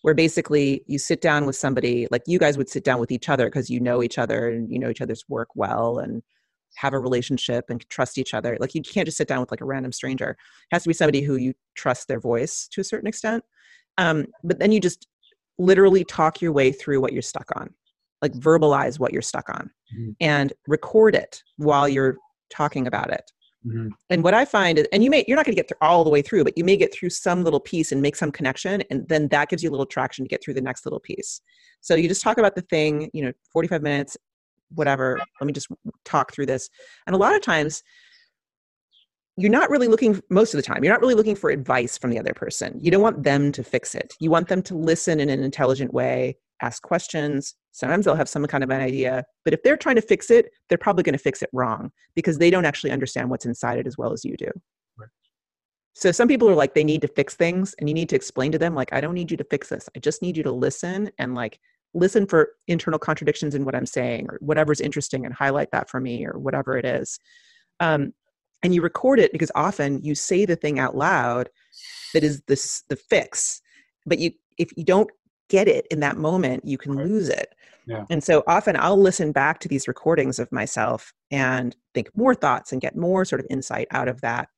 [0.01, 3.29] where basically you sit down with somebody like you guys would sit down with each
[3.29, 6.23] other because you know each other and you know each other's work well and
[6.77, 8.55] have a relationship and trust each other.
[8.59, 10.31] Like you can't just sit down with like a random stranger.
[10.31, 10.37] It
[10.75, 13.43] has to be somebody who you trust their voice to a certain extent.
[13.97, 15.07] Um, but then you just
[15.57, 17.73] literally talk your way through what you're stuck on,
[18.21, 20.11] like verbalize what you're stuck on, mm-hmm.
[20.21, 22.17] and record it while you're
[22.49, 23.31] talking about it.
[23.65, 23.89] Mm-hmm.
[24.09, 26.03] And what I find is, and you may, you're not going to get through all
[26.03, 28.83] the way through, but you may get through some little piece and make some connection.
[28.89, 31.41] And then that gives you a little traction to get through the next little piece.
[31.81, 34.17] So you just talk about the thing, you know, 45 minutes
[34.75, 35.67] whatever let me just
[36.05, 36.69] talk through this
[37.05, 37.83] and a lot of times
[39.37, 42.09] you're not really looking most of the time you're not really looking for advice from
[42.09, 45.19] the other person you don't want them to fix it you want them to listen
[45.19, 49.53] in an intelligent way ask questions sometimes they'll have some kind of an idea but
[49.53, 52.49] if they're trying to fix it they're probably going to fix it wrong because they
[52.49, 54.49] don't actually understand what's inside it as well as you do
[54.97, 55.09] right.
[55.93, 58.51] so some people are like they need to fix things and you need to explain
[58.51, 60.51] to them like i don't need you to fix this i just need you to
[60.51, 61.59] listen and like
[61.93, 65.99] listen for internal contradictions in what I'm saying or whatever's interesting and highlight that for
[65.99, 67.19] me or whatever it is.
[67.79, 68.13] Um,
[68.63, 71.49] and you record it because often you say the thing out loud
[72.13, 73.61] that is this the fix,
[74.05, 75.09] but you if you don't
[75.49, 77.07] get it in that moment, you can right.
[77.07, 77.53] lose it.
[77.85, 78.03] Yeah.
[78.09, 82.71] And so often I'll listen back to these recordings of myself and think more thoughts
[82.71, 84.49] and get more sort of insight out of that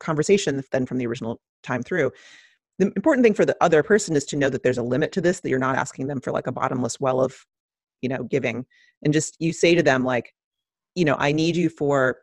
[0.00, 2.10] conversation than from the original time through
[2.78, 5.20] the important thing for the other person is to know that there's a limit to
[5.20, 7.34] this that you're not asking them for like a bottomless well of
[8.00, 8.66] you know giving
[9.04, 10.34] and just you say to them like
[10.94, 12.18] you know i need you for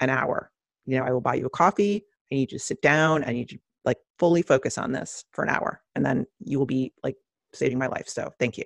[0.00, 0.50] an hour
[0.86, 3.32] you know i will buy you a coffee i need you to sit down i
[3.32, 6.66] need you to like fully focus on this for an hour and then you will
[6.66, 7.16] be like
[7.52, 8.64] saving my life so thank you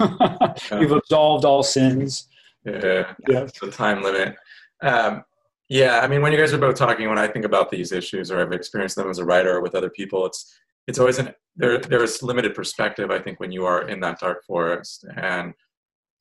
[0.80, 2.28] you've absolved all sins
[2.64, 3.46] yeah, yeah.
[3.60, 4.34] the time limit
[4.82, 5.24] um,
[5.68, 8.30] Yeah, I mean, when you guys are both talking, when I think about these issues,
[8.30, 10.54] or I've experienced them as a writer or with other people, it's
[10.86, 11.78] it's always an there.
[11.78, 13.10] There's limited perspective.
[13.10, 15.52] I think when you are in that dark forest, and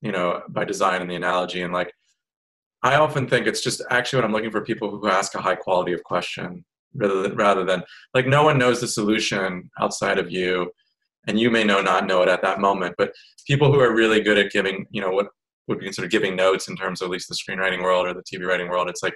[0.02, 1.94] you know, by design and the analogy, and like,
[2.84, 5.56] I often think it's just actually when I'm looking for people who ask a high
[5.56, 10.32] quality of question, rather than rather than like no one knows the solution outside of
[10.32, 10.72] you,
[11.28, 13.12] and you may know not know it at that moment, but
[13.46, 15.28] people who are really good at giving, you know, what
[15.68, 18.24] would be considered giving notes in terms of at least the screenwriting world or the
[18.24, 18.90] TV writing world.
[18.90, 19.16] It's like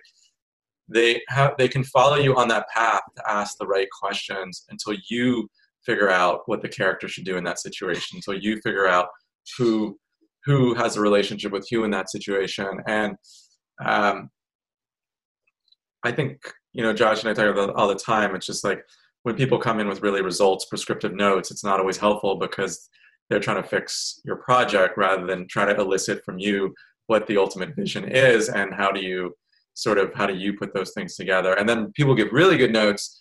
[0.87, 4.95] they have they can follow you on that path to ask the right questions until
[5.09, 5.47] you
[5.85, 8.17] figure out what the character should do in that situation.
[8.17, 9.07] Until you figure out
[9.57, 9.97] who
[10.45, 12.79] who has a relationship with you in that situation.
[12.87, 13.15] And
[13.83, 14.29] um,
[16.03, 16.39] I think
[16.73, 18.35] you know Josh and I talk about all the time.
[18.35, 18.83] It's just like
[19.23, 22.89] when people come in with really results prescriptive notes, it's not always helpful because
[23.29, 26.73] they're trying to fix your project rather than try to elicit from you
[27.07, 29.33] what the ultimate vision is and how do you
[29.73, 32.73] sort of how do you put those things together and then people give really good
[32.73, 33.19] notes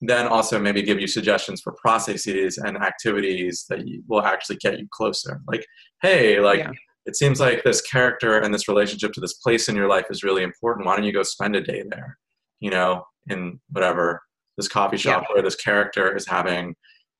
[0.00, 4.86] then also maybe give you suggestions for processes and activities that will actually get you
[4.90, 5.64] closer like
[6.00, 6.70] hey like yeah.
[7.06, 10.22] it seems like this character and this relationship to this place in your life is
[10.22, 12.18] really important why don't you go spend a day there
[12.62, 14.22] you know in whatever
[14.56, 15.34] this coffee shop yeah.
[15.34, 16.74] where this character is having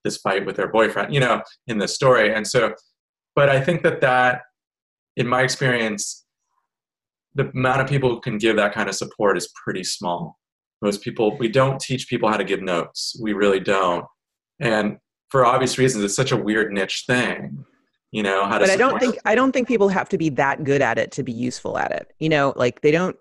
[0.05, 2.35] this fight with their boyfriend, you know, in this story.
[2.35, 2.75] And so,
[3.35, 4.43] but I think that that,
[5.17, 6.25] in my experience,
[7.35, 10.39] the amount of people who can give that kind of support is pretty small.
[10.83, 13.17] Most people, we don't teach people how to give notes.
[13.23, 14.05] We really don't.
[14.61, 14.99] And
[15.31, 17.65] for obvious reasons, it's such a weird niche thing.
[18.11, 18.65] You know how to.
[18.65, 21.13] But I don't think I don't think people have to be that good at it
[21.13, 22.13] to be useful at it.
[22.19, 23.17] You know, like they don't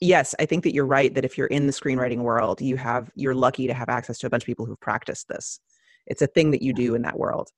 [0.00, 3.10] yes i think that you're right that if you're in the screenwriting world you have
[3.14, 5.60] you're lucky to have access to a bunch of people who've practiced this
[6.08, 7.50] it's a thing that you do in that world.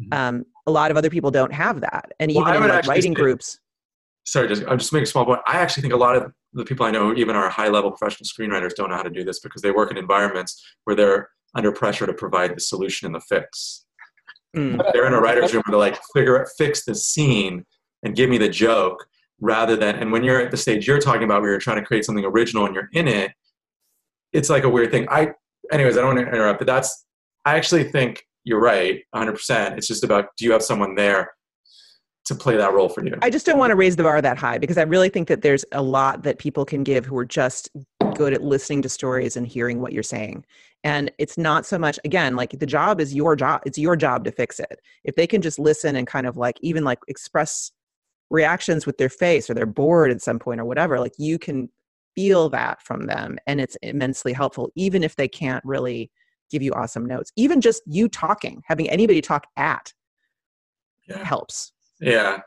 [0.00, 0.12] Mm-hmm.
[0.12, 3.14] Um, a lot of other people don't have that, and well, even in like writing
[3.14, 3.58] say, groups.
[4.24, 5.40] Sorry, just, I'm just making a small point.
[5.46, 8.74] I actually think a lot of the people I know, even our high-level professional screenwriters,
[8.74, 12.06] don't know how to do this because they work in environments where they're under pressure
[12.06, 13.86] to provide the solution and the fix.
[14.56, 14.82] Mm.
[14.92, 17.64] They're in a writer's room where they're like, figure out, fix the scene
[18.02, 19.06] and give me the joke
[19.40, 21.84] rather than, and when you're at the stage you're talking about where you're trying to
[21.84, 23.32] create something original and you're in it,
[24.32, 25.06] it's like a weird thing.
[25.10, 25.32] I,
[25.72, 27.06] anyways, I don't want to interrupt, but that's,
[27.44, 29.76] I actually think you're right 100%.
[29.76, 31.30] It's just about do you have someone there
[32.26, 33.14] to play that role for you?
[33.22, 35.42] I just don't want to raise the bar that high because I really think that
[35.42, 37.70] there's a lot that people can give who are just
[38.14, 40.44] good at listening to stories and hearing what you're saying.
[40.84, 43.62] And it's not so much, again, like the job is your job.
[43.66, 44.80] It's your job to fix it.
[45.04, 47.72] If they can just listen and kind of like even like express
[48.30, 51.68] reactions with their face or they're bored at some point or whatever, like you can
[52.14, 56.10] feel that from them and it's immensely helpful, even if they can't really
[56.50, 57.32] give you awesome notes.
[57.36, 59.92] Even just you talking, having anybody talk at
[61.08, 61.24] yeah.
[61.24, 61.72] helps.
[62.00, 62.40] Yeah.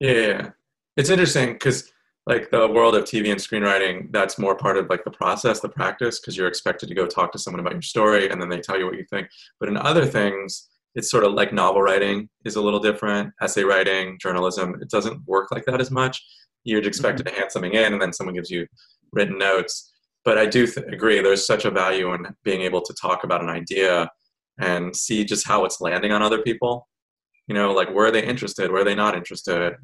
[0.00, 0.50] Yeah.
[0.96, 1.92] It's interesting because
[2.26, 5.68] like the world of TV and screenwriting, that's more part of like the process, the
[5.68, 8.60] practice, because you're expected to go talk to someone about your story and then they
[8.60, 9.28] tell you what you think.
[9.58, 13.64] But in other things, it's sort of like novel writing is a little different, essay
[13.64, 14.76] writing, journalism.
[14.80, 16.22] It doesn't work like that as much.
[16.64, 17.34] You're expected mm-hmm.
[17.34, 18.66] to hand something in and then someone gives you
[19.12, 19.92] written notes
[20.24, 23.42] but I do th- agree there's such a value in being able to talk about
[23.42, 24.10] an idea
[24.58, 26.88] and see just how it's landing on other people.
[27.48, 29.74] You know, like where are they interested, where are they not interested,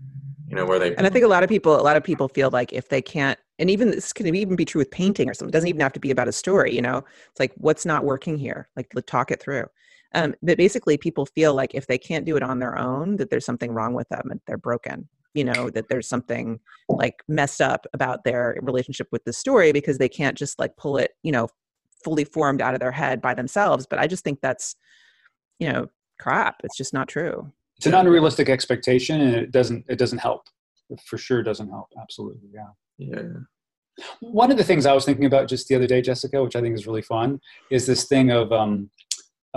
[0.46, 0.94] you know, where they.
[0.94, 3.02] And I think a lot of people, a lot of people feel like if they
[3.02, 5.50] can't, and even this can even be true with painting or something.
[5.50, 6.74] It doesn't even have to be about a story.
[6.74, 6.98] You know,
[7.30, 8.68] it's like what's not working here.
[8.76, 9.66] Like talk it through.
[10.14, 13.30] Um, but basically, people feel like if they can't do it on their own, that
[13.30, 17.60] there's something wrong with them and they're broken you know that there's something like messed
[17.60, 21.30] up about their relationship with the story because they can't just like pull it you
[21.30, 21.48] know
[22.02, 23.86] fully formed out of their head by themselves.
[23.88, 24.76] But i just think that's
[25.58, 25.88] you know
[26.20, 26.56] crap.
[26.64, 27.52] It's just not true.
[27.76, 30.42] It's an unrealistic expectation and it doesn't it doesn't help.
[30.90, 31.88] It for sure doesn't help.
[32.00, 32.70] Absolutely yeah.
[32.98, 33.22] Yeah.
[34.20, 36.60] One of the things i was thinking about just the other day jessica which i
[36.60, 38.90] think is really fun is this thing of um,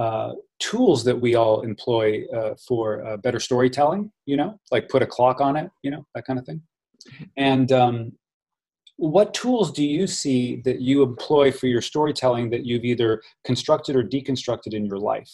[0.01, 5.03] uh, tools that we all employ uh, for uh, better storytelling, you know, like put
[5.03, 6.59] a clock on it, you know, that kind of thing.
[7.37, 8.13] And um,
[8.97, 13.95] what tools do you see that you employ for your storytelling that you've either constructed
[13.95, 15.31] or deconstructed in your life?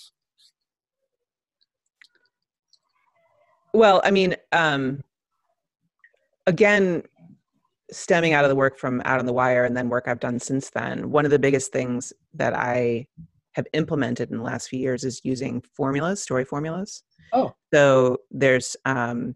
[3.74, 5.02] Well, I mean, um,
[6.46, 7.04] again,
[7.90, 10.40] stemming out of the work from Out on the Wire and then work I've done
[10.40, 13.08] since then, one of the biggest things that I
[13.58, 17.02] have implemented in the last few years is using formulas, story formulas.
[17.34, 17.56] Oh.
[17.74, 19.36] So there's um,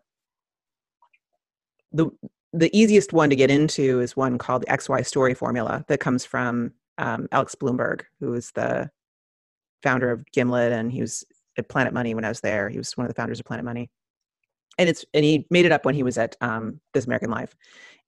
[1.92, 2.08] the
[2.54, 6.24] the easiest one to get into is one called the XY story formula that comes
[6.24, 8.92] from um, Alex Blumberg, who is the
[9.82, 11.24] founder of Gimlet, and he was
[11.58, 12.70] at Planet Money when I was there.
[12.70, 13.90] He was one of the founders of Planet Money,
[14.78, 17.56] and it's and he made it up when he was at um, This American Life,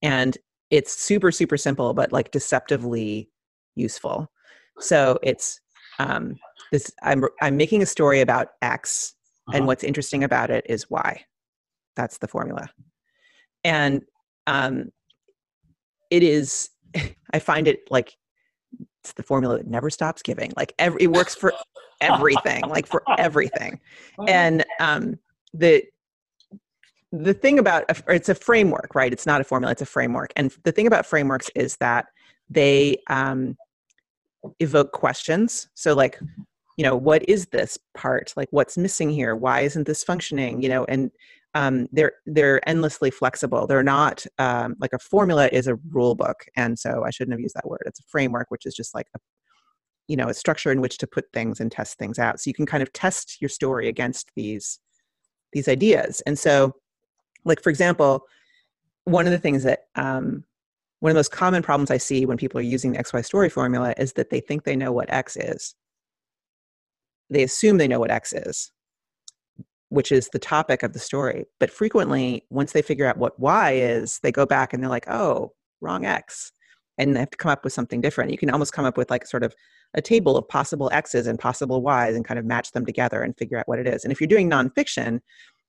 [0.04, 0.38] and
[0.70, 3.30] it's super super simple but like deceptively
[3.76, 4.32] useful
[4.80, 5.62] so it's
[6.00, 6.36] um
[6.72, 9.14] this i'm i'm making a story about x
[9.48, 9.58] Uh-huh.
[9.58, 11.26] and what's interesting about it is y.
[11.96, 12.70] That's the formula.
[13.64, 14.04] And
[14.48, 14.92] um
[16.10, 16.70] it is
[17.34, 18.16] i find it like
[19.02, 20.52] it's the formula that never stops giving.
[20.56, 21.54] Like every it works for
[22.02, 23.80] everything like for everything.
[24.28, 25.20] And um
[25.54, 25.84] the
[27.12, 29.14] the thing about it's a framework right?
[29.14, 30.32] It's not a formula it's a framework.
[30.36, 32.06] And the thing about frameworks is that
[32.50, 33.58] they um
[34.60, 35.68] evoke questions.
[35.74, 36.20] So like
[36.78, 38.34] you know what is this part?
[38.36, 39.36] Like what's missing here?
[39.36, 40.62] Why isn't this functioning?
[40.62, 41.12] You know and
[41.56, 43.68] um, they're they're endlessly flexible.
[43.68, 46.46] They're not um, like a formula is a rule book.
[46.56, 47.84] And so i shouldn't have used that word.
[47.86, 49.20] It's a framework which is just like a
[50.08, 52.40] you know a structure in which to put things and test things out.
[52.40, 54.80] So you can kind of test your story against these
[55.54, 56.22] these ideas.
[56.22, 56.74] And so
[57.46, 58.26] like for example
[59.06, 60.46] one of the things that um,
[61.04, 63.50] one of the most common problems i see when people are using the xy story
[63.50, 65.76] formula is that they think they know what x is.
[67.30, 68.72] They assume they know what x is
[69.90, 71.46] which is the topic of the story.
[71.60, 75.10] But frequently once they figure out what y is they go back and they're like
[75.10, 76.54] oh wrong x
[76.98, 78.32] and they have to come up with something different.
[78.32, 79.54] You can almost come up with like sort of
[79.94, 83.38] a table of possible x's and possible y's and kind of match them together and
[83.38, 84.06] figure out what it is.
[84.06, 85.20] And if you're doing nonfiction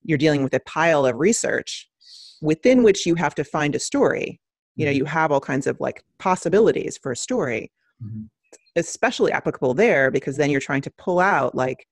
[0.04, 1.90] you're dealing with a pile of research
[2.40, 4.40] within which you have to find a story
[4.76, 7.70] you know you have all kinds of like possibilities for a story
[8.02, 8.28] Mhm.
[8.76, 11.86] especially applicable there because then you're trying to pull out like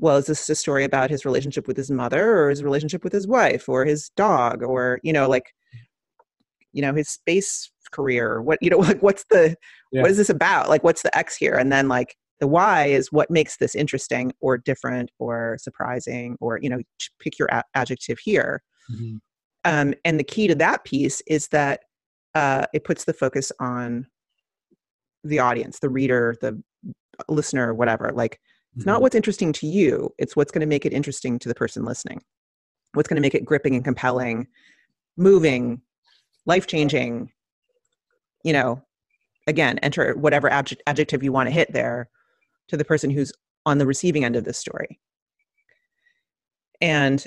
[0.00, 3.12] well is this a story about his relationship with his mother or his relationship with
[3.12, 5.54] his wife or his dog or you know like
[6.72, 9.56] you know his space career what you know like what's the
[9.92, 10.02] Yeah.
[10.02, 13.12] what is this about like what's the x here and then like the y is
[13.12, 16.80] what makes this interesting or different or surprising or you know
[17.20, 19.20] pick your a- adjective here Mhm.
[19.64, 21.84] um, and the key to that piece is that
[22.34, 24.06] uh, it puts the focus on
[25.22, 26.62] the audience the reader the
[27.28, 28.10] listener whatever.
[28.12, 28.40] Like
[28.76, 29.02] it's not Mhm.
[29.02, 32.20] what's interesting to you it's what's going to make it interesting to the person listening.
[32.92, 34.48] What's going to make it gripping and compelling
[35.16, 35.80] moving
[36.46, 37.30] life changing
[38.42, 38.82] you know
[39.46, 42.10] again enter whatever adject- adjective you want to hit there
[42.68, 43.32] to the person who's
[43.64, 45.00] on the receiving end of this story.
[46.80, 47.24] And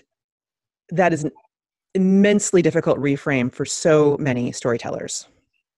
[0.89, 1.31] that is an
[1.97, 4.23] immensely difficult reframe for so mm-hmm.
[4.23, 5.27] many storytellers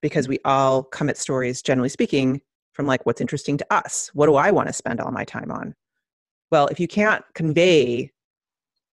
[0.02, 2.42] because we all come at stories generally speaking
[2.74, 4.12] from like what's interesting to us.
[4.14, 5.74] What do i want to spend all my time on?
[6.52, 8.12] Well if you can't convey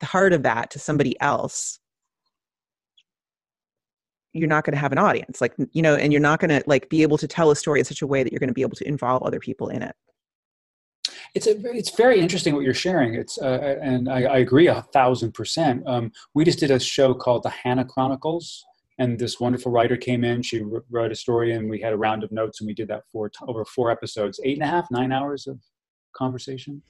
[0.01, 1.79] the heart of that to somebody else
[4.33, 5.41] you're not going to have an audience.
[5.41, 7.81] Like you know and you're not going to like be able to tell a story
[7.81, 9.83] in such a way that you're going to be able to involve other people in
[9.83, 9.97] it
[11.35, 13.15] It's a, it's very interesting what you're sharing.
[13.15, 15.83] It's uh, and I, I agree a thousand percent.
[15.87, 18.65] Um, we just did a show called the Hannah Chronicles,
[18.99, 20.43] and this wonderful writer came in.
[20.43, 23.03] She wrote a story, and we had a round of notes, and we did that
[23.11, 25.61] for t- over four episodes, eight and a half, nine hours of
[26.17, 26.83] conversation.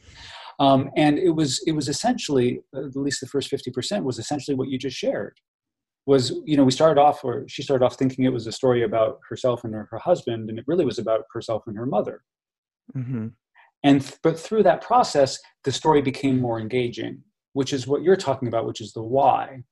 [0.58, 4.18] Um, and it was it was essentially uh, at least the first fifty percent was
[4.18, 5.38] essentially what you just shared.
[6.06, 8.84] Was you know we started off, or she started off thinking it was a story
[8.84, 12.22] about herself and her, her husband, and it really was about herself and her mother
[12.92, 13.28] hmm
[13.86, 17.22] and th- but through that process the story became more engaging
[17.58, 19.62] which is what you're talking about which is the why.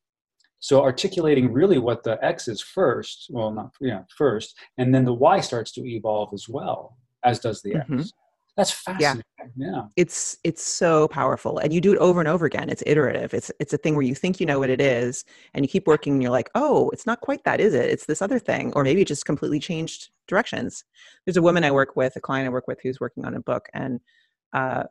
[0.61, 4.49] So articulating really what the x is first well not yeah first
[4.79, 6.97] and then the y starts to evolve as well
[7.29, 8.01] as does the Mhm.
[8.01, 8.13] x
[8.57, 9.25] that's fascinating
[9.57, 12.71] yeah, it's it's so powerful and you do it over and over again.
[12.71, 13.35] It's iterative.
[13.35, 15.87] It's it's a thing where you think you know what it is and you keep
[15.87, 17.87] working and you're like oh it's not quite that is it?
[17.91, 20.85] It's this other thing or maybe it just completely changed directions
[21.27, 23.41] there's a woman i work with a client i work with who's working on a
[23.41, 24.01] book and
[24.53, 24.85] uh,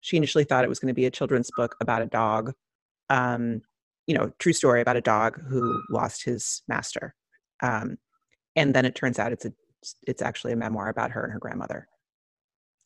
[0.00, 2.52] she initially thought it was going to be a children's book about a dog
[3.10, 3.60] um,
[4.06, 7.14] you know true story about a dog who lost his master
[7.62, 7.96] um,
[8.56, 9.52] and then it turns out it's a
[10.06, 11.86] it's actually a memoir about her and her grandmother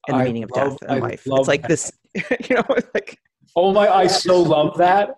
[0.08, 1.22] and the I meaning of love- death and I life.
[1.26, 1.68] It's like that.
[1.68, 1.92] this,
[2.48, 2.64] you know,
[2.94, 3.18] like
[3.56, 5.16] oh my i so love that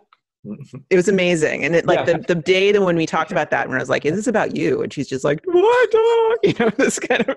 [0.90, 1.64] it was amazing.
[1.64, 2.18] And it like Yeah.
[2.18, 4.26] the, the day that when we talked about that, when I was like, "Is this
[4.26, 7.36] about you?" and she's just like, "What?" dog?" You know, this kind of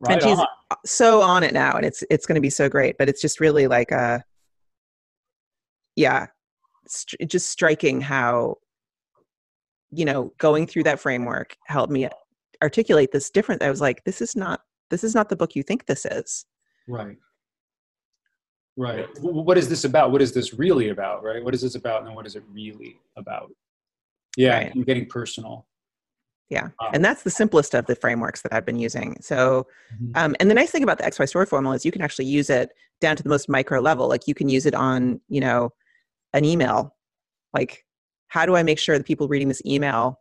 [0.00, 0.46] right and she's on.
[0.84, 2.96] so on it now, and it's it's going to be so great.
[2.98, 4.22] But it's just really like a,
[5.96, 6.26] yeah,
[6.86, 8.56] str- just striking how
[9.90, 12.08] you know going through that framework helped me
[12.62, 13.62] articulate this different.
[13.62, 16.44] I was like, "This is not this is not the book you think this is."
[16.88, 17.16] right
[18.76, 22.04] right what is this about what is this really about right what is this about
[22.06, 23.50] and what is it really about
[24.36, 24.74] yeah Right.
[24.74, 25.66] and getting personal
[26.50, 26.68] Yeah.
[26.78, 26.90] Wow.
[26.92, 29.16] And that's the simplest of the frameworks that I've been using.
[29.22, 30.10] So, Mhm.
[30.14, 32.50] um, and the nice thing about the XY story formula is you can actually use
[32.50, 32.70] it
[33.00, 34.08] down to the most micro level.
[34.08, 35.72] Like you can use it on, you know,
[36.34, 36.94] an email.
[37.54, 37.86] Like,
[38.28, 40.20] how do I make sure the people reading this email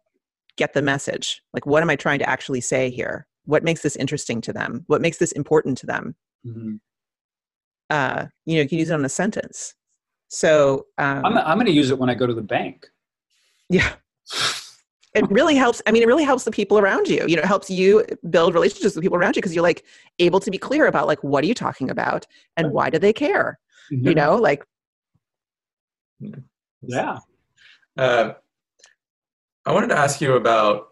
[0.55, 3.95] get the message like what am i trying to actually say here what makes this
[3.95, 6.79] interesting to them what makes this important to them Mhm.
[7.95, 9.75] Uh, you know you can use it on a sentence
[10.27, 12.87] so um, I'm, I'm going to use it when I go to the bank.
[13.69, 13.93] yeah
[15.19, 17.51] it really helps i mean it really helps the people around you you know it
[17.55, 18.03] helps you
[18.35, 19.81] build relationships with people around you because you're like
[20.27, 22.25] able to be clear about like what are you talking about
[22.57, 23.49] and why do they care
[23.91, 24.07] Mm-hmm.
[24.07, 24.63] you know like
[26.81, 27.19] Yeah.
[27.97, 28.33] Uh,
[29.65, 30.89] I wanted to ask you about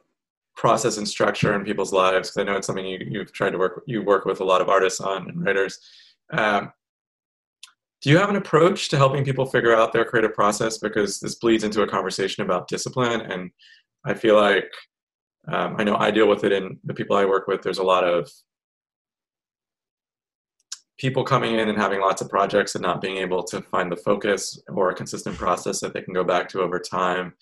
[0.55, 3.57] process and structure in people's lives because I know it's something you, you've tried to
[3.57, 5.79] work you work with a lot of artists on and writers.
[6.31, 6.71] Um,
[8.01, 10.77] do you have an approach to helping people figure out their creative process?
[10.77, 13.51] Because this bleeds into a conversation about discipline, and
[14.05, 14.71] I feel like
[15.47, 17.61] um, I know I deal with it in the people I work with.
[17.61, 18.29] There's a lot of
[20.97, 23.97] people coming in and having lots of projects and not being able to find the
[23.97, 27.33] focus or a consistent process that they can go back to over time.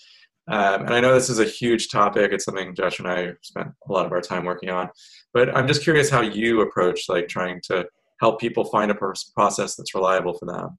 [0.49, 2.31] Um, and I know this is a huge topic.
[2.31, 4.89] It's something Josh and I spent a lot of our time working on.
[5.33, 7.85] But I'm just curious how you approach like trying to
[8.19, 10.77] help people find a process that's reliable for them.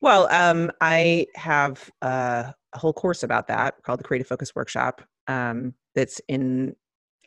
[0.00, 5.02] Well, um, I have uh, a whole course about that called the Creative Focus Workshop.
[5.26, 6.74] Um, that's in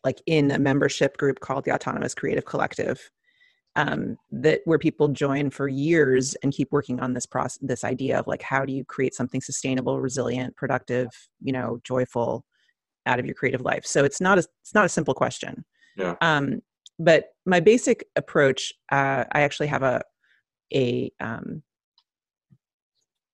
[0.03, 3.11] like in a membership group called the Autonomous Creative Collective.
[3.77, 8.19] Um, that where people join for years and keep working on this process, this idea
[8.19, 11.07] of like how do you create something sustainable, resilient, productive,
[11.41, 12.43] you know, joyful
[13.05, 13.85] out of your creative life.
[13.85, 15.63] So it's not a it's not a simple question.
[15.95, 16.15] Yeah.
[16.21, 16.61] Um,
[16.99, 20.01] but my basic approach, uh, I actually have a
[20.73, 21.63] a um,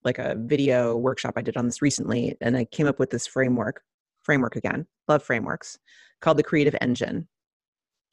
[0.03, 3.27] like a video workshop I did on this recently, and I came up with this
[3.27, 3.81] framework,
[4.23, 5.77] framework again, love frameworks,
[6.21, 7.27] called the Creative Engine,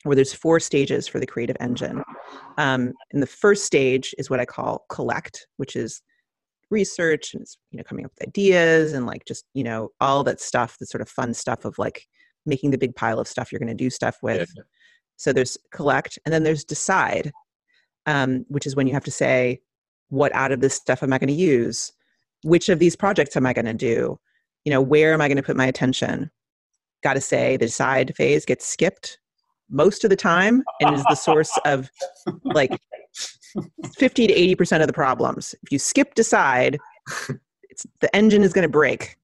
[0.02, 2.02] where there's four stages for the Creative Engine.
[2.58, 6.02] Um, and the first stage is what I call collect, which is
[6.70, 10.24] research and it's, you know coming up with ideas and like just you know all
[10.24, 12.06] that stuff, the sort of fun stuff of like
[12.46, 14.52] making the big pile of stuff you're going to do stuff with.
[15.16, 17.32] So there's collect, and then there's decide,
[18.06, 19.60] um, which is when you have to say,
[20.08, 21.92] what out of this stuff am I going to use?
[22.42, 24.18] Which of these projects am I going to do?
[24.64, 26.30] You know, where am I going to put my attention?
[27.02, 29.18] Got to say, the decide phase gets skipped
[29.70, 31.90] most of the time and is the source of
[32.44, 32.78] like
[33.96, 35.54] 50 to 80% of the problems.
[35.62, 36.78] If you skip decide,
[38.00, 39.16] the engine is going to break.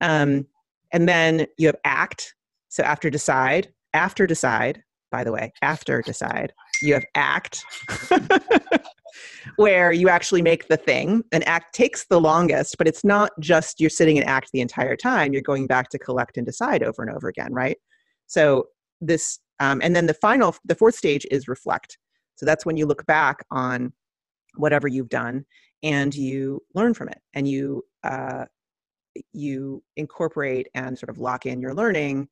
[0.00, 0.46] Um,
[0.92, 2.34] and then you have act.
[2.68, 6.52] So after decide, after decide, by the way, after decide,
[6.82, 7.64] you have act,
[9.56, 11.22] where you actually make the thing.
[11.32, 14.96] And act takes the longest, but it's not just you're sitting in act the entire
[14.96, 15.32] time.
[15.32, 17.76] You're going back to collect and decide over and over again, right?
[18.26, 18.68] So
[19.00, 21.98] this, um, and then the final, the fourth stage is reflect.
[22.36, 23.92] So that's when you look back on
[24.56, 25.44] whatever you've done
[25.82, 28.44] and you learn from it and you uh,
[29.32, 32.28] you incorporate and sort of lock in your learning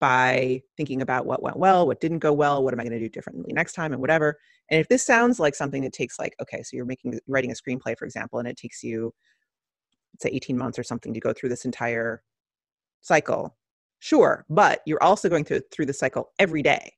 [0.00, 3.00] by thinking about what went well, what didn't go well, what am I going to
[3.00, 4.38] do differently next time, and whatever.
[4.70, 7.54] And if this sounds like something that takes like, okay, so you're making writing a
[7.54, 9.12] screenplay, for example, and it takes you,
[10.20, 12.22] say, 18 months or something to go through this entire
[13.00, 13.56] cycle,
[13.98, 16.92] sure, but you're also going through through the cycle every day.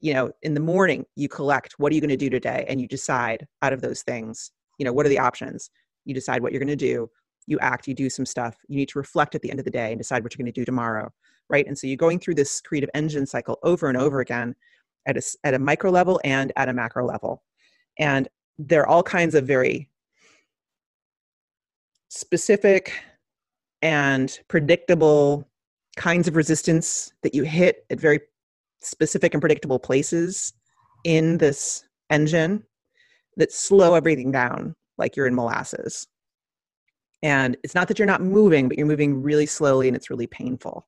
[0.00, 2.80] You know, in the morning, you collect what are you going to do today, and
[2.80, 4.50] you decide out of those things.
[4.78, 5.70] You know, what are the options?
[6.04, 7.08] You decide what you're going to do.
[7.46, 7.86] You act.
[7.86, 8.56] You do some stuff.
[8.66, 10.52] You need to reflect at the end of the day and decide what you're going
[10.52, 11.12] to do tomorrow
[11.52, 11.66] right?
[11.66, 14.56] And so you're going through this creative engine cycle over and over again
[15.06, 17.42] at a, at a micro level and at a macro level.
[17.98, 18.26] And
[18.58, 19.88] there are all kinds of very
[22.08, 22.92] specific
[23.82, 25.48] and predictable
[25.96, 28.20] kinds of resistance that you hit at very
[28.80, 30.54] specific and predictable places
[31.04, 32.64] in this engine
[33.36, 36.06] that slow everything down like you're in molasses.
[37.22, 40.26] And it's not that you're not moving, but you're moving really slowly and it's really
[40.26, 40.86] painful.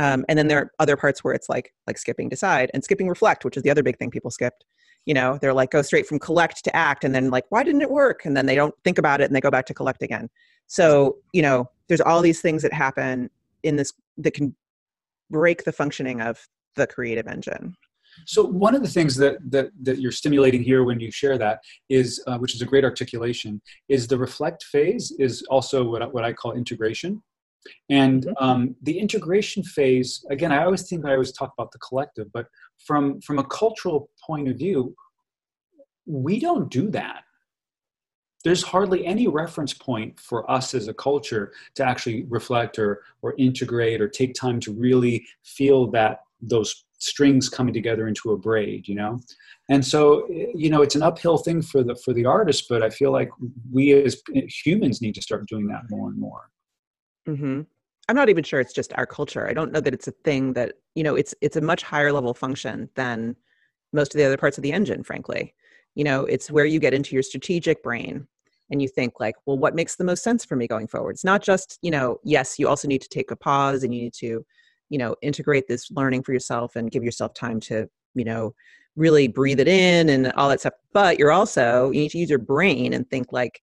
[0.00, 3.06] Um, and then there are other parts where it's like like skipping decide and skipping
[3.06, 4.64] reflect, which is the other big thing people skipped.
[5.04, 7.82] You know, they're like go straight from collect to act, and then like why didn't
[7.82, 8.24] it work?
[8.24, 10.30] And then they don't think about it and they go back to collect again.
[10.68, 13.28] So you know, there's all these things that happen
[13.62, 14.56] in this that can
[15.30, 17.76] break the functioning of the creative engine.
[18.26, 21.60] So one of the things that that that you're stimulating here when you share that
[21.90, 26.24] is, uh, which is a great articulation, is the reflect phase is also what what
[26.24, 27.22] I call integration.
[27.88, 32.32] And um, the integration phase, again, I always think I always talk about the collective,
[32.32, 32.46] but
[32.78, 34.94] from from a cultural point of view,
[36.06, 37.24] we don't do that.
[38.42, 43.34] There's hardly any reference point for us as a culture to actually reflect or or
[43.38, 48.86] integrate or take time to really feel that those strings coming together into a braid
[48.86, 49.20] you know?
[49.68, 52.90] And so you know it's an uphill thing for the for the artist but i
[52.90, 53.30] feel like
[53.70, 54.20] we as
[54.64, 56.50] humans need to start doing that more and more
[57.28, 57.62] Mm-hmm.
[58.08, 59.48] I'm not even sure it's just our culture.
[59.48, 62.12] I don't know that it's a thing that you know it's it's a much higher
[62.12, 63.36] level function than
[63.92, 65.04] most of the other parts of the engine.
[65.04, 65.54] Frankly,
[65.94, 68.26] you know, it's where you get into your strategic brain
[68.70, 71.12] and you think like, well, what makes the most sense for me going forward?
[71.12, 74.02] It's not just you know, yes, you also need to take a pause and you
[74.02, 74.44] need to
[74.88, 78.54] you know integrate this learning for yourself and give yourself time to you know
[78.96, 80.74] really breathe it in and all that stuff.
[80.92, 83.62] But you're also you need to use your brain and think like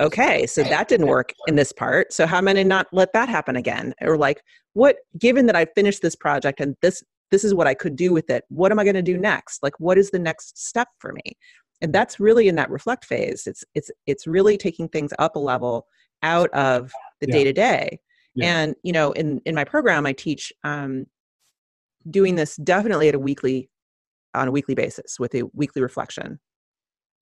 [0.00, 2.12] okay, so that didn't work in this part.
[2.12, 3.94] So how am I going to not let that happen again?
[4.02, 4.42] Or like,
[4.74, 8.12] what, given that I finished this project and this, this is what I could do
[8.12, 9.62] with it, what am I going to do next?
[9.62, 11.36] Like, what is the next step for me?
[11.80, 13.46] And that's really in that reflect phase.
[13.46, 15.86] It's, it's, it's really taking things up a level
[16.22, 17.98] out of the day to day.
[18.42, 21.06] And, you know, in, in my program, I teach um,
[22.10, 23.70] doing this definitely at a weekly,
[24.34, 26.38] on a weekly basis with a weekly reflection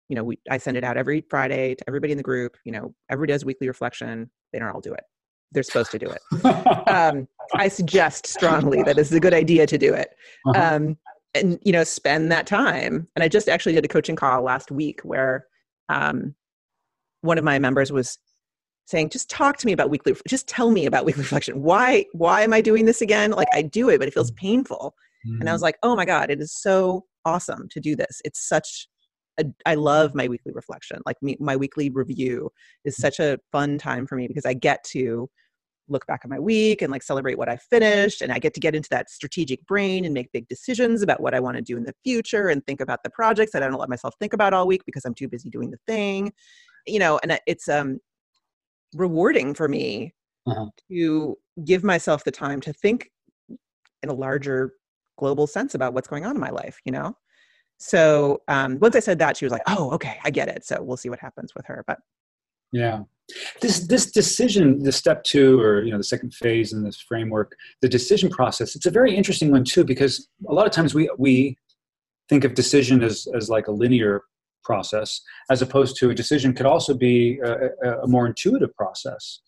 [0.09, 2.57] you know, we I send it out every Friday to everybody in the group.
[2.65, 4.29] You know, everybody does weekly reflection.
[4.51, 5.03] They don't all do it.
[5.51, 6.45] They're supposed to do it.
[6.89, 10.09] um, I suggest strongly that it's a good idea to do it.
[10.47, 10.75] Uh-huh.
[10.75, 10.97] Um,
[11.35, 13.07] and you know, spend that time.
[13.15, 15.45] And I just actually did a coaching call last week where
[15.89, 16.35] um,
[17.21, 18.17] one of my members was
[18.87, 20.15] saying, "Just talk to me about weekly.
[20.27, 21.61] Just tell me about weekly reflection.
[21.61, 22.05] Why?
[22.13, 23.31] Why am I doing this again?
[23.31, 24.95] Like I do it, but it feels painful."
[25.27, 25.41] Mm-hmm.
[25.41, 25.65] And I was mm.
[25.65, 28.21] like, "Oh my god, it is so awesome to do this.
[28.25, 28.87] It's such
[29.65, 30.99] I love my weekly reflection.
[31.05, 32.51] Like me, my weekly review
[32.85, 33.01] is mm.
[33.01, 35.29] such a fun time for me because I get to
[35.87, 38.59] look back at my week and like celebrate what I finished and I get to
[38.59, 41.77] get into that strategic brain and make big decisions about what I want to do
[41.77, 44.53] in the future and think about the projects that I don't let myself think about
[44.53, 46.31] all week because I'm too busy doing the thing.
[46.85, 47.99] You know, and it's um
[48.95, 50.13] rewarding for me
[50.47, 50.67] uh-huh.
[50.91, 53.09] to give myself the time to think
[54.03, 54.73] in a larger
[55.17, 57.13] global sense about what's going on in my life, you know?
[57.79, 60.81] So um, once I said that, she was like, "Oh, okay, I get it." So
[60.81, 61.83] we'll see what happens with her.
[61.87, 61.99] But
[62.73, 63.03] yeah,
[63.61, 67.55] this this decision, the step two, or you know, the second phase in this framework,
[67.81, 68.75] the decision process.
[68.75, 71.57] It's a very interesting one too because a lot of times we we
[72.27, 74.23] think of decision as as like a linear
[74.63, 77.69] process, as opposed to a decision could also be a,
[78.03, 79.39] a more intuitive process.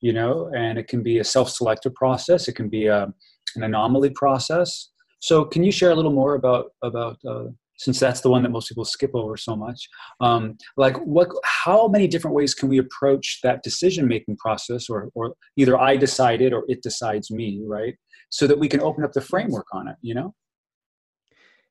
[0.00, 2.48] You know, and it can be a self-selective process.
[2.48, 3.14] It can be a, um,
[3.56, 4.88] an anomaly process.
[5.20, 7.48] So, can you share a little more about about uh,
[7.80, 9.88] since that's the one that most people skip over so much.
[10.20, 15.08] Um, like what how many different ways can we approach that decision making process or
[15.14, 17.94] or either i decide it or it decides me right?
[18.28, 20.34] So that we can open up the framework on it you know?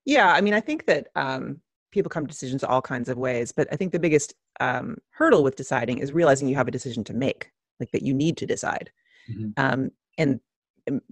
[0.06, 3.52] Yeah i mean i think that um, people come to decisions all kinds of ways
[3.52, 7.04] but i think the biggest um, hurdle with deciding is realizing you have a decision
[7.04, 8.92] to make like that you need to decide.
[9.32, 9.50] Mm-hmm.
[9.58, 10.40] um, and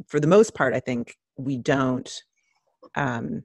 [0.08, 2.24] for the most part i think we don't
[2.96, 3.44] um,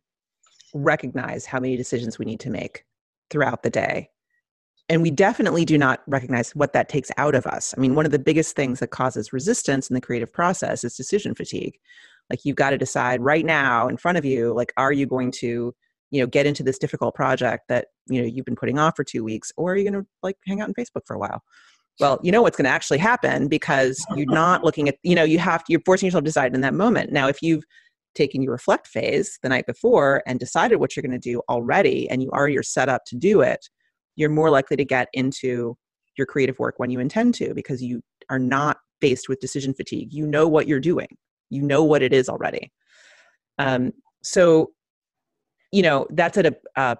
[0.74, 2.84] recognize how many decisions we need to make
[3.30, 4.10] throughout the day.
[4.88, 7.72] And we definitely do not recognize what that takes out of us.
[7.76, 10.96] I mean, one of the biggest things that causes resistance in the creative process is
[10.96, 11.78] decision fatigue.
[12.28, 15.30] Like you've got to decide right now in front of you, like, are you going
[15.32, 15.74] to,
[16.10, 19.04] you know, get into this difficult project that, you know, you've been putting off for
[19.04, 21.42] two weeks, or are you going to like hang out on Facebook for a while?
[22.00, 25.24] Well, you know what's going to actually happen because you're not looking at, you know,
[25.24, 27.12] you have to, you're forcing yourself to decide in that moment.
[27.12, 27.64] Now, if you've
[28.14, 32.08] taken your reflect phase the night before and decided what you're going to do already
[32.10, 33.68] and you already are set up to do it
[34.16, 35.76] you're more likely to get into
[36.16, 40.12] your creative work when you intend to because you are not faced with decision fatigue.
[40.12, 41.08] You know what you're doing.
[41.50, 42.72] You know what it is already.
[43.58, 43.92] Um,
[44.22, 44.70] so
[45.72, 46.96] you know that's at a, a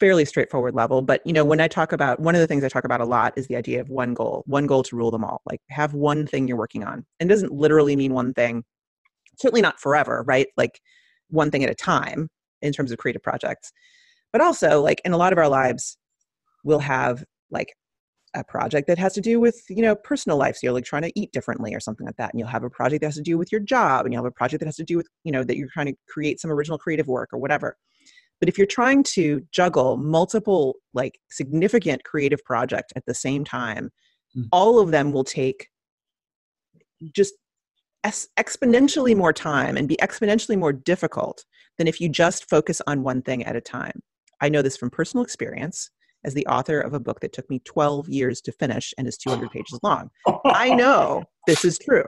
[0.00, 2.68] fairly straightforward level but you know when i talk about one of the things i
[2.68, 5.24] talk about a lot is the idea of one goal one goal to rule them
[5.24, 5.40] all.
[5.46, 7.06] Like have one thing you're working on.
[7.20, 8.64] And doesn't literally mean one thing
[9.38, 10.48] certainly not forever, right?
[10.56, 10.80] Like
[11.28, 12.28] one thing at a time
[12.62, 13.72] in terms of creative projects.
[14.32, 15.96] But also, like in a lot of our lives,
[16.64, 17.74] we'll have like
[18.34, 21.02] a project that has to do with you know personal life so you're like trying
[21.02, 23.22] to eat differently or something like that and you'll have a project that has to
[23.22, 25.30] do with your job and you'll have a project that has to do with you
[25.30, 27.76] know that you're trying to create some original creative work or whatever
[28.40, 33.90] but if you're trying to juggle multiple like significant creative project at the same time
[34.36, 34.44] mm.
[34.50, 35.68] all of them will take
[37.14, 37.34] just
[38.04, 41.44] exponentially more time and be exponentially more difficult
[41.78, 44.02] than if you just focus on one thing at a time.
[44.40, 45.90] I know this from personal experience
[46.24, 49.18] as the author of a book that took me 12 years to finish and is
[49.18, 50.10] 200 pages long.
[50.46, 52.04] I know this is true.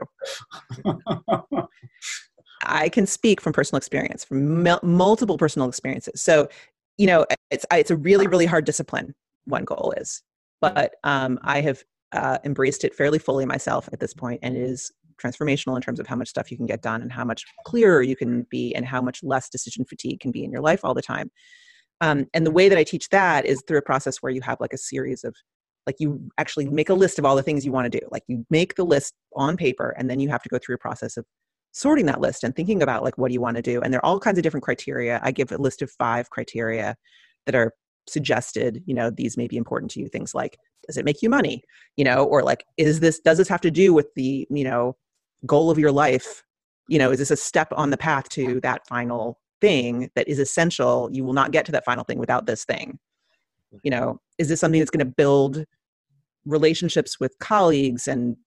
[2.63, 6.21] I can speak from personal experience, from multiple personal experiences.
[6.21, 6.49] So,
[6.97, 9.13] you know, it's it's a really really hard discipline.
[9.45, 10.23] One goal is,
[10.59, 14.63] but um, I have uh, embraced it fairly fully myself at this point, and it
[14.63, 14.91] is
[15.21, 18.01] transformational in terms of how much stuff you can get done and how much clearer
[18.01, 20.93] you can be and how much less decision fatigue can be in your life all
[20.93, 21.31] the time.
[22.01, 24.59] Um, and the way that I teach that is through a process where you have
[24.59, 25.35] like a series of
[25.87, 28.05] like you actually make a list of all the things you want to do.
[28.11, 30.79] Like you make the list on paper and then you have to go through a
[30.79, 31.25] process of
[31.71, 33.81] sorting that list and thinking about like what do you want to do?
[33.81, 35.19] And there are all kinds of different criteria.
[35.23, 36.95] I give a list of five criteria
[37.45, 37.73] that are
[38.09, 40.57] suggested you know these may be important to you things like
[40.87, 41.63] does it make you money?
[41.95, 44.95] You know or like is this does this have to do with the you know
[45.45, 46.43] goal of your life
[46.87, 50.39] you know is this a step on the path to that final thing that is
[50.39, 51.09] essential?
[51.11, 52.99] You will not get to that final thing without this thing.
[53.83, 55.65] You know is this something that's going to build
[56.45, 58.37] relationships with colleagues and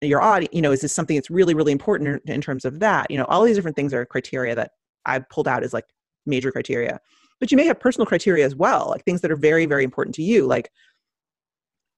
[0.00, 3.10] your audience you know is this something that's really really important in terms of that?
[3.10, 4.72] You know all these different things are criteria that
[5.04, 5.86] I've pulled out as like
[6.26, 7.00] major criteria.
[7.40, 10.14] But you may have personal criteria as well like things that are very very important
[10.16, 10.70] to you like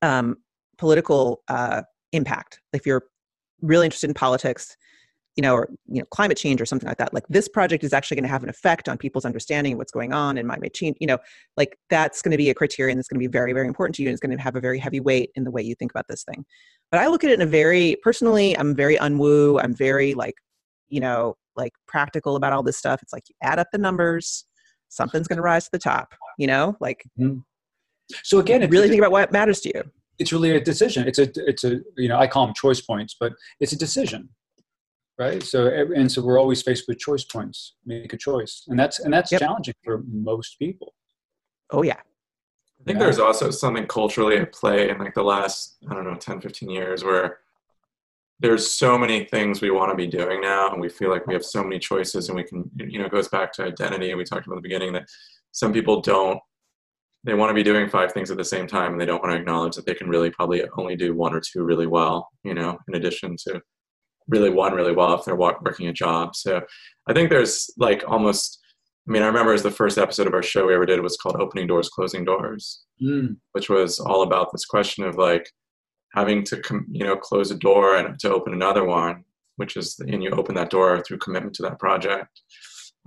[0.03, 0.37] um,
[0.77, 1.83] political uh,
[2.13, 2.61] impact.
[2.73, 3.05] If you're
[3.61, 4.77] really interested in politics
[5.37, 7.93] you know or you know climate change or something like that like this project is
[7.93, 10.61] actually going to have an effect on people's understanding of what's going on and might
[10.61, 11.19] may change you know
[11.57, 14.03] like that's going to be a criterion that's going to be very very important to
[14.03, 15.91] you and it's going to have a very heavy weight in the way you think
[15.91, 16.45] about this thing.
[16.91, 20.35] But i look at it in a very personally i'm very unwoo i'm very like
[20.89, 23.01] you know like practical about all this stuff.
[23.01, 24.45] It's like you add up the numbers
[24.89, 27.43] something's going to rise to the top you know like Mhm.
[28.23, 29.83] So again, really think about what matters to you
[30.19, 31.07] it's really a decision.
[31.09, 34.29] It's a it's a you know I call them choice points, but it's a decision,
[35.19, 35.43] right?
[35.43, 37.75] So and so we're always faced with choice points.
[37.85, 39.41] Make a choice, and that's and that's Yep.
[39.41, 40.95] challenging for most people.
[41.71, 41.95] oh yeah
[42.81, 43.05] I think Yeah.
[43.05, 46.69] there's also something culturally at play in like the last, I don't know, 10, 15
[46.69, 47.39] years where
[48.41, 51.33] there's so many things we want to be doing now and we feel like we
[51.33, 54.11] have so many choices and we can, you know, it goes back to identity.
[54.11, 55.07] And we talked about at the beginning that
[55.53, 56.39] some people don't,
[57.25, 59.35] they want to be doing five things at the same time and they don't want
[59.35, 62.55] to acknowledge that they can really probably only do one or two really well, you
[62.55, 63.61] know, in addition to
[64.29, 66.37] really one really well if they're working a job.
[66.37, 66.61] So
[67.09, 68.61] I think there's like almost,
[69.09, 71.17] I mean, I remember as the first episode of our show we ever did was
[71.17, 73.37] called Opening Doors, Closing Doors, Mm.
[73.53, 75.51] which was all about this question of like
[76.15, 79.25] having to, com- you know, close a door and to open another one,
[79.57, 82.29] which is, and you open that door through commitment to that project.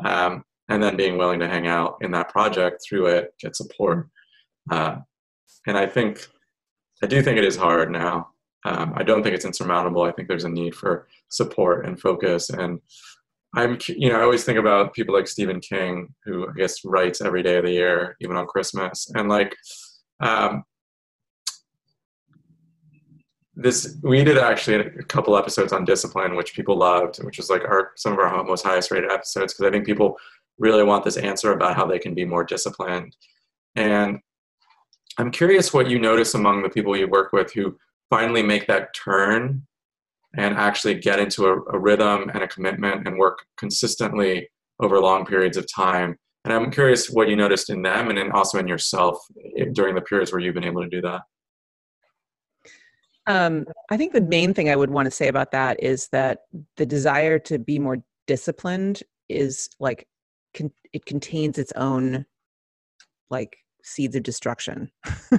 [0.04, 4.10] Um, and then being willing to hang out in that project through it, get support.
[4.70, 4.98] Uh,
[5.66, 6.28] and I think,
[7.02, 8.30] I do think it is hard now.
[8.66, 10.02] Um, I don't think it's insurmountable.
[10.02, 12.50] I think there's a need for support and focus.
[12.50, 12.82] And
[13.56, 17.22] I'm, you know, I always think about people like Stephen King, who I guess writes
[17.22, 19.10] every day of the year, even on Christmas.
[19.16, 19.56] And like,
[20.20, 20.64] um,
[23.56, 27.64] this, we did actually a couple episodes on discipline, which people loved, which was like
[27.64, 30.16] our some of our most highest rated episodes because I think people
[30.60, 33.16] really want this answer about how they can be more disciplined.
[33.76, 34.20] And
[35.18, 37.78] I'm curious what you notice among the people you work with who
[38.10, 39.66] finally make that turn
[40.36, 44.48] and actually get into a, a rhythm and a commitment and work consistently
[44.80, 46.16] over long periods of time.
[46.46, 49.18] And I'm curious what you noticed in them and then also in yourself
[49.74, 51.22] during the periods where you've been able to do that.
[53.26, 56.44] Um, I think the main thing I would want to say about that is that
[56.78, 60.08] the desire to be more disciplined is like
[60.56, 62.26] con- it contains its own
[63.30, 64.92] like seeds of destruction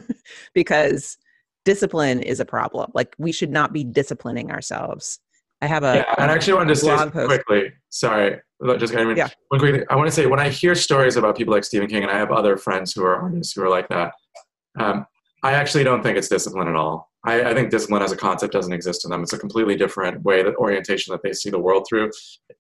[0.55, 1.17] because
[1.65, 2.91] discipline is a problem.
[2.95, 5.21] Like we should not be disciplining ourselves.
[5.61, 7.73] I have a yeah, and I actually wanted to say quickly.
[7.91, 8.41] Sorry,
[8.79, 9.29] just I mean, Yeah.
[9.49, 9.75] one quick.
[9.75, 9.85] thing.
[9.91, 12.17] I want to say when I hear stories about people like Stephen King, and I
[12.19, 14.13] have other friends who are artists who are like that.
[14.79, 15.05] Um,
[15.43, 17.11] I actually don't think it's discipline at all.
[17.25, 19.23] I, I think discipline as a concept doesn't exist to them.
[19.23, 22.11] It's a completely different way that orientation that they see the world through,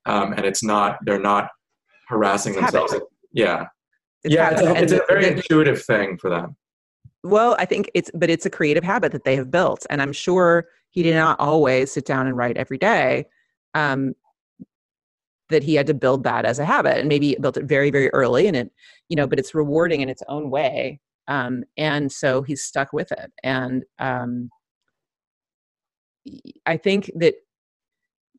[0.06, 0.98] um, and it's not.
[1.04, 1.48] They're not
[2.08, 2.80] harassing It's habit.
[2.80, 3.04] themselves.
[3.32, 3.66] Yeah,
[4.24, 4.50] it's yeah.
[4.50, 4.82] habit.
[4.82, 6.56] It's a, it's a very intuitive thing for them.
[7.24, 10.12] Well, I think it's, but it's a creative habit that they have built, and I'm
[10.12, 13.26] sure he did not always sit down and write every day.
[13.74, 14.14] Um,
[15.50, 18.10] that he had to build that as a habit, and maybe built it very, very
[18.10, 18.70] early, and it,
[19.08, 23.10] you know, but it's rewarding in its own way, um, and so he's stuck with
[23.12, 23.32] it.
[23.42, 24.50] And um,
[26.66, 27.34] I think that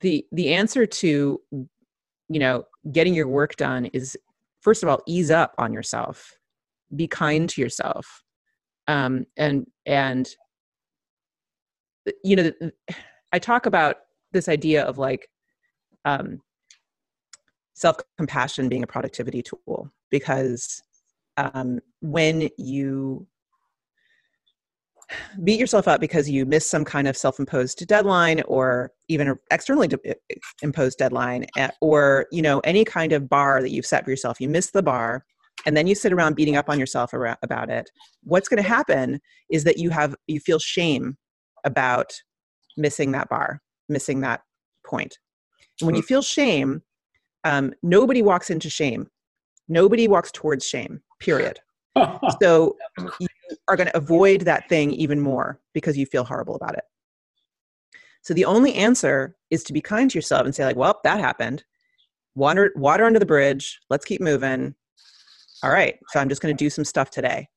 [0.02, 4.18] the the answer to, you know, getting your work done is
[4.62, 6.34] first of all ease up on yourself,
[6.96, 8.24] be kind to yourself.
[8.88, 10.28] Um, and and
[12.24, 12.52] you know
[13.34, 13.98] i talk about
[14.32, 15.30] this idea of like
[16.06, 16.40] um,
[17.74, 20.82] self-compassion being a productivity tool because
[21.38, 23.28] um, when you
[25.44, 29.88] beat yourself up because you missed some kind of self-imposed deadline or even an externally
[29.88, 30.16] de-
[30.62, 34.40] imposed deadline eh, or you know any kind of bar that you've set for yourself.
[34.40, 35.26] You miss the bar
[35.66, 37.90] and then you sit around beating up on yourself ara- about it.
[38.24, 41.18] What's going to happen is that you have you feel shame
[41.66, 42.12] about
[42.78, 44.42] missing that bar missing that
[44.86, 45.18] point.
[45.82, 46.82] And when you feel shame
[47.44, 49.08] um, nobody walks into shame.
[49.68, 51.60] Nobody walks towards shame period.
[52.42, 52.78] So
[53.68, 56.84] are going to avoid that thing even more because you feel horrible about it.
[58.22, 61.20] So the only answer is to be kind to yourself and say, like, well, that
[61.20, 61.64] happened.
[62.36, 63.80] Water, water under the bridge.
[63.90, 64.76] Let's keep moving.
[65.64, 65.98] All right.
[66.10, 67.48] So I'm just going to do some stuff today.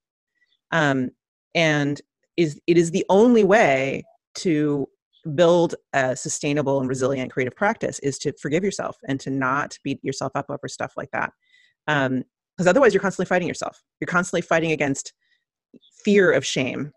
[0.71, 1.11] Um,
[1.55, 2.01] and
[2.37, 4.05] is it is the only way
[4.37, 4.89] to
[5.35, 10.03] build a sustainable and resilient creative practice is to forgive yourself and to not beat
[10.03, 11.33] yourself up over stuff like that.
[11.87, 13.83] Because um, otherwise, you're constantly fighting yourself.
[14.01, 15.13] You're constantly fighting against
[16.05, 16.93] fear of shame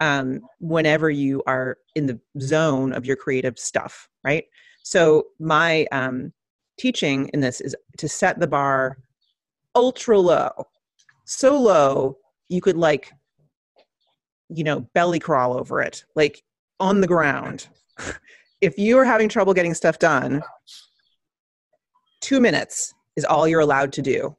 [0.00, 4.44] um, whenever you are in the zone of your creative stuff, right?
[4.82, 6.32] So my um,
[6.78, 8.96] teaching in this is to set the bar
[9.74, 10.50] ultra low,
[11.26, 12.16] so low
[12.48, 13.12] you could like,
[14.48, 16.42] you know, belly crawl over it, like
[16.80, 17.68] on the ground.
[18.60, 20.42] if you are having trouble getting stuff done,
[22.20, 24.36] two minutes is all you're allowed to do.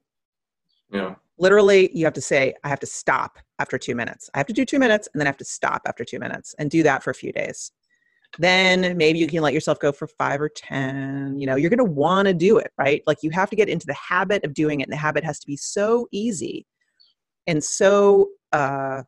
[0.92, 1.16] Yeah.
[1.42, 4.30] Literally, you have to say, I have to stop after two minutes.
[4.34, 6.56] I have to do two minutes and then I have to stop after two minutes
[6.58, 7.72] and do that for a few days.
[8.40, 11.38] Then maybe you can let yourself go for five or 10.
[11.38, 13.04] You know, you're going to want to do it, right?
[13.06, 14.84] Like you have to get into the habit of doing it.
[14.84, 16.66] And the habit has to be so easy
[17.48, 19.04] and so, uh,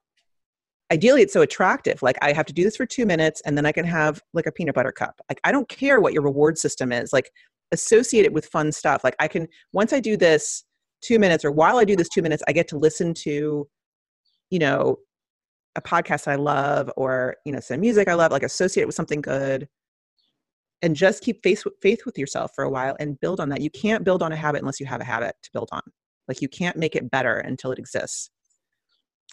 [0.91, 2.01] ideally, it's so attractive.
[2.01, 4.47] Like I have to do this for two minutes and then I can have like
[4.47, 5.19] a peanut butter cup.
[5.29, 7.13] Like I don't care what your reward system is.
[7.13, 7.31] Like
[7.71, 9.03] associate it with fun stuff.
[9.03, 10.63] Like I can, once I do this
[11.04, 13.68] two minutes or while I do this two minutes, I get to listen to
[14.54, 14.97] you know,
[15.76, 19.20] a podcast I love or, you know, some music I love, like associate with something
[19.20, 19.68] good
[20.84, 23.62] and just keep faith, faith with yourself for a while and build on that.
[23.62, 25.82] You can't build on a habit unless you have a habit to build on.
[26.28, 28.30] Like you can't make it better until it exists.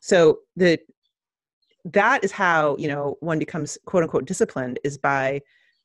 [0.01, 0.79] So the
[1.85, 5.43] that is how you know one becomes quote unquote disciplined is by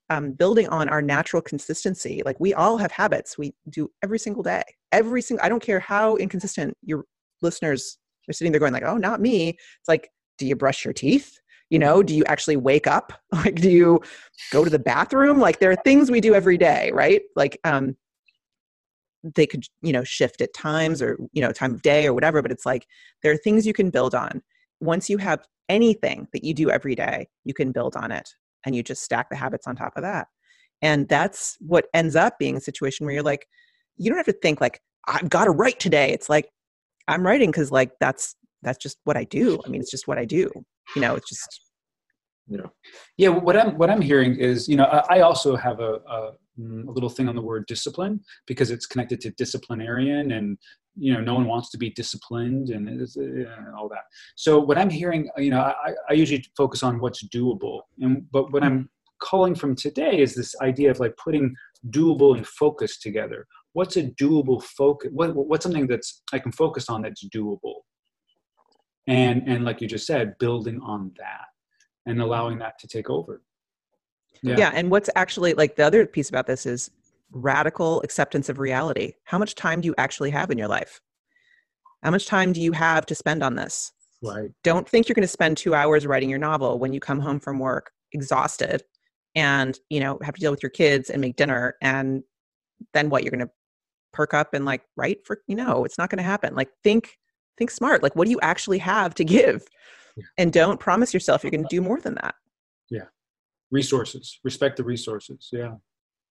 [0.09, 2.21] um, building on our natural consistency.
[2.25, 4.63] Like we all have habits we do every single day.
[4.91, 7.05] Every single I don't care how inconsistent your
[7.41, 7.97] listeners
[8.27, 9.49] they're sitting there going like, oh, not me.
[9.49, 11.39] It's like, do you brush your teeth?
[11.69, 13.13] You know, do you actually wake up?
[13.31, 14.01] Like, do you
[14.51, 15.39] go to the bathroom?
[15.39, 17.21] Like, there are things we do every day, right?
[17.35, 17.95] Like, um,
[19.35, 22.41] they could, you know, shift at times or, you know, time of day or whatever,
[22.41, 22.87] but it's like
[23.23, 24.41] there are things you can build on.
[24.79, 28.29] Once you have anything that you do every day, you can build on it
[28.65, 30.27] and you just stack the habits on top of that.
[30.81, 33.47] And that's what ends up being a situation where you're like,
[33.97, 36.11] you don't have to think like, I've got to write today.
[36.11, 36.49] It's like,
[37.07, 39.59] I'm writing because like that's that's just what I do.
[39.65, 40.49] I mean, it's just what I do.
[40.95, 41.61] You know, it's just
[42.47, 42.65] yeah.
[43.17, 43.29] Yeah.
[43.29, 46.87] What I'm what I'm hearing is, you know, I, I also have a, a, mm,
[46.87, 50.57] a little thing on the word discipline because it's connected to disciplinarian and
[50.97, 54.03] you know no one wants to be disciplined and, uh, all that.
[54.35, 57.81] So what i'm hearing you know I, I usually focus on what's doable.
[57.99, 58.89] And but what i'm
[59.19, 61.55] calling from today is this idea of like putting
[61.89, 63.47] doable and focus together.
[63.73, 67.81] What's a doable focus what, what's something that's i can focus on that's doable?
[69.07, 71.47] And and like you just said building on that
[72.05, 73.41] and allowing that to take over.
[74.41, 74.57] Yeah.
[74.57, 76.91] yeah and what's actually like the other piece about this is
[77.31, 79.13] radical acceptance of reality.
[79.23, 81.01] How much time do you actually have in your life?
[82.03, 83.91] How much time do you have to spend on this?
[84.23, 84.49] Right.
[84.63, 87.39] Don't think you're going to spend two hours writing your novel when you come home
[87.39, 88.83] from work exhausted
[89.35, 92.23] and you know have to deal with your kids and make dinner and
[92.93, 93.51] then what you're going to
[94.13, 96.55] perk up and like write for you know it's not going to happen.
[96.55, 97.17] Like think
[97.57, 98.03] think smart.
[98.03, 99.65] Like what do you actually have to give?
[100.17, 100.23] Yeah.
[100.37, 102.35] and don't promise yourself you're going to do more than that.
[102.89, 103.07] Yeah.
[103.69, 104.39] Resources.
[104.45, 105.49] Respect the resources.
[105.51, 105.73] Yeah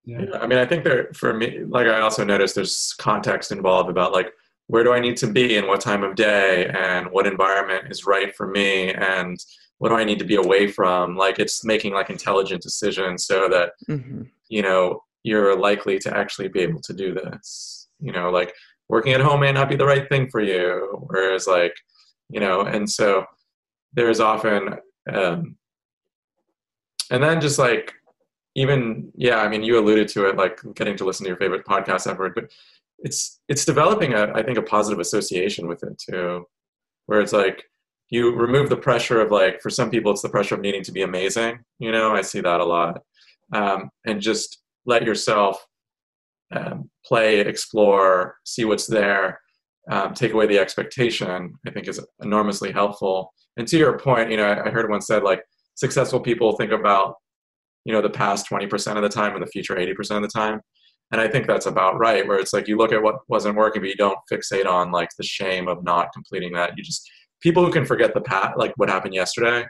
[0.04, 0.22] yeah.
[0.22, 3.90] yeah i mean i think there for me like i also noticed there's context involved
[3.90, 4.32] about like
[4.66, 8.06] where do i need to be and what time of day and what environment is
[8.06, 9.44] right for me and
[9.78, 13.48] what do i need to be away from like it's making like intelligent decisions so
[13.48, 14.22] that mm-hmm.
[14.48, 17.88] you know you're likely to actually be able to do this.
[17.98, 18.54] You know, like
[18.88, 21.74] working at home may not be the right thing for you, whereas like,
[22.28, 23.24] you know, and so
[23.94, 24.76] there's often,
[25.10, 25.56] um,
[27.10, 27.94] and then just like
[28.54, 31.66] even yeah, I mean, you alluded to it, like getting to listen to your favorite
[31.66, 32.50] podcast ever, but
[32.98, 36.46] it's it's developing a I think a positive association with it too,
[37.06, 37.64] where it's like
[38.10, 40.92] you remove the pressure of like for some people it's the pressure of needing to
[40.92, 41.58] be amazing.
[41.78, 43.02] You know, I see that a lot,
[43.52, 45.66] um, and just let yourself
[46.52, 49.40] um, play, explore, see what's there,
[49.90, 53.32] um, take away the expectation, I think is enormously helpful.
[53.56, 55.42] And to your point, you know, I, I heard one said like
[55.74, 57.16] successful people think about,
[57.84, 60.60] you know, the past 20% of the time and the future 80% of the time.
[61.12, 63.82] And I think that's about right, where it's like you look at what wasn't working,
[63.82, 66.72] but you don't fixate on like the shame of not completing that.
[66.76, 67.08] You just,
[67.40, 69.64] people who can forget the past, like what happened yesterday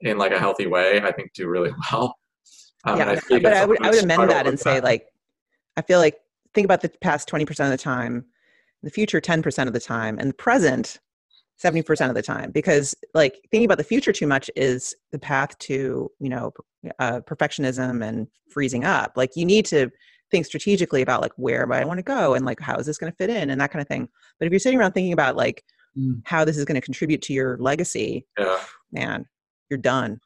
[0.00, 2.14] in like a healthy way, I think do really well.
[2.84, 5.06] Um, yeah, I but I would, I would amend that and say, like,
[5.76, 6.18] I feel like
[6.54, 8.26] think about the past 20% of the time,
[8.82, 11.00] the future 10% of the time, and the present
[11.62, 15.56] 70% of the time because like thinking about the future too much is the path
[15.58, 16.52] to you know
[16.98, 19.90] uh, perfectionism and freezing up like you need to
[20.30, 22.98] think strategically about like where do i want to go and like how is this
[22.98, 25.12] going to fit in and that kind of thing but if you're sitting around thinking
[25.12, 25.62] about like
[25.98, 26.20] Mm.
[26.24, 28.58] how this is going to contribute to your legacy Yeah.
[28.92, 29.24] man
[29.70, 30.20] you're done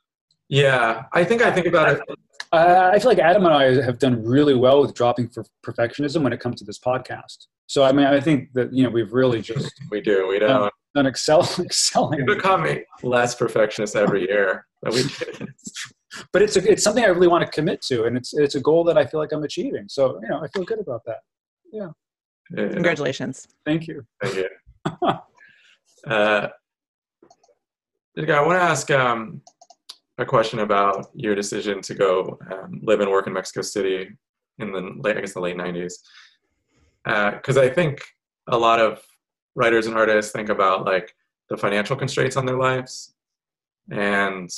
[0.49, 1.05] Yeah.
[1.13, 2.01] I think I think about it.
[2.51, 6.23] Uh, I feel like Adam and I have done really well with dropping for perfectionism
[6.23, 7.47] when it comes to this podcast.
[7.69, 10.27] So I mean, I think that you know we've really just We do.
[10.27, 10.73] We don't.
[10.95, 12.27] Done excel excelling.
[12.27, 12.67] We become
[13.03, 14.67] less perfectionist every year.
[14.83, 15.05] But we.
[16.33, 18.61] But it's a, it's something I really want to commit to, and it's it's a
[18.61, 19.85] goal that I feel like I'm achieving.
[19.89, 21.19] So you know, I feel good about that.
[21.71, 21.91] Yeah.
[22.51, 24.07] congratulations Thank you.
[24.23, 24.49] Thank you.
[26.07, 26.49] Uh,
[28.17, 29.43] I want to ask um,
[30.17, 34.09] a question about your decision to go um, live and work in Mexico City
[34.59, 35.93] in the late, I guess, the late '90s.
[37.05, 38.01] Because I think
[38.47, 39.03] a lot of
[39.61, 41.15] writers and artists think about like
[41.51, 43.15] the financial constraints on their lives,
[43.91, 44.51] and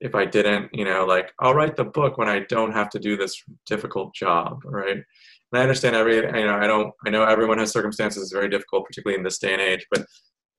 [0.00, 2.98] if I didn't, you know, like I'll write the book when I don't have to
[2.98, 4.96] do this difficult job, right?
[4.96, 8.86] And I understand every, you know, I don't, I know everyone has circumstances very difficult,
[8.86, 10.04] particularly in this day and age, but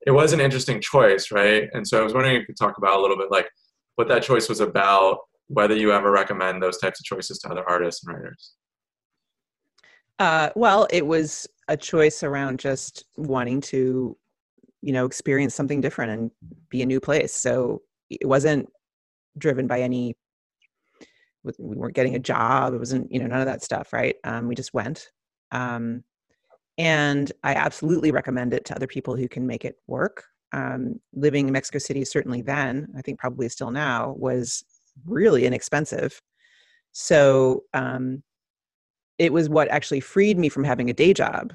[0.06, 1.68] it was an interesting choice, right?
[1.72, 3.48] And so I was wondering if you could talk about a little bit like
[3.96, 7.68] what that choice was about, whether you ever recommend those types of choices to other
[7.68, 8.54] artists and writers.
[10.18, 14.16] Uh, well, it was a choice around just wanting to,
[14.82, 16.30] you know, experience something different and
[16.68, 17.32] be a new place.
[17.32, 18.68] So it wasn't
[19.38, 20.16] driven by any.
[21.44, 22.74] We weren't getting a job.
[22.74, 24.16] It wasn't, you know, none of that stuff, right?
[24.24, 25.10] Um, we just went,
[25.52, 26.04] um,
[26.76, 30.24] and I absolutely recommend it to other people who can make it work.
[30.52, 34.64] Um, living in Mexico City, certainly then, I think probably still now, was
[35.06, 36.20] really inexpensive.
[36.92, 38.22] So um,
[39.18, 41.52] it was what actually freed me from having a day job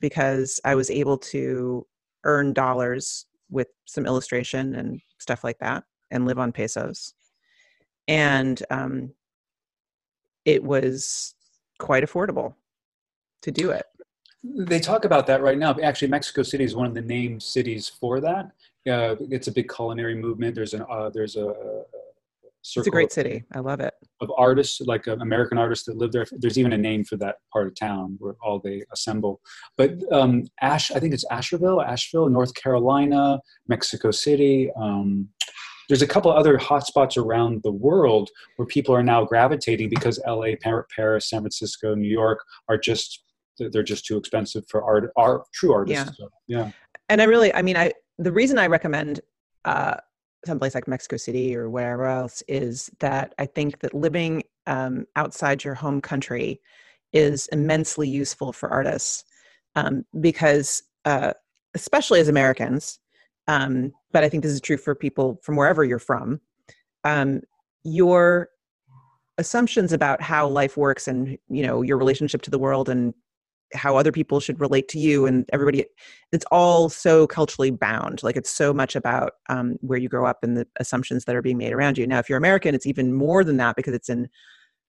[0.00, 1.86] because I was able to
[2.24, 7.14] earn dollars with some illustration and stuff like that and live on pesos.
[8.08, 9.12] And um,
[10.44, 11.34] it was
[11.78, 12.54] quite affordable
[13.42, 13.86] to do it.
[14.42, 15.76] They talk about that right now.
[15.82, 18.46] Actually, Mexico City is one of the named cities for that.
[18.88, 20.54] Uh, it's a big culinary movement.
[20.54, 21.84] There's an uh, there's a, a
[22.62, 23.44] circle It's a great city.
[23.52, 23.94] I love it.
[24.20, 26.26] of artists, like uh, American artists that live there.
[26.32, 29.40] There's even a name for that part of town where all they assemble.
[29.76, 34.70] But um, Ash, I think it's Asheville, Asheville, North Carolina, Mexico City.
[34.76, 35.28] Um,
[35.88, 40.50] there's a couple other hotspots around the world where people are now gravitating because LA,
[40.60, 43.24] Paris, San Francisco, New York are just
[43.58, 46.06] they're just too expensive for art, art true artists.
[46.06, 46.12] Yeah.
[46.16, 46.70] So, yeah.
[47.08, 49.20] and I really, I mean, I the reason I recommend
[49.64, 49.96] uh,
[50.44, 55.64] someplace like Mexico City or wherever else is that I think that living um, outside
[55.64, 56.60] your home country
[57.12, 59.24] is immensely useful for artists
[59.76, 61.32] um, because, uh,
[61.74, 62.98] especially as Americans,
[63.48, 66.40] um, but I think this is true for people from wherever you're from.
[67.04, 67.40] Um,
[67.84, 68.48] your
[69.38, 73.14] assumptions about how life works and you know your relationship to the world and
[73.74, 75.84] how other people should relate to you and everybody
[76.32, 80.38] it's all so culturally bound like it's so much about um, where you grow up
[80.42, 82.06] and the assumptions that are being made around you.
[82.06, 84.28] Now if you're american it's even more than that because it's in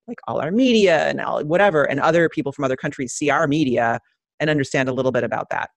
[0.08, 3.48] like all our media and all whatever and other people from other countries see our
[3.48, 4.00] media
[4.40, 5.70] and understand a little bit about that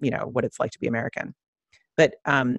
[0.00, 1.34] you know what it's like to be american.
[1.96, 2.58] But um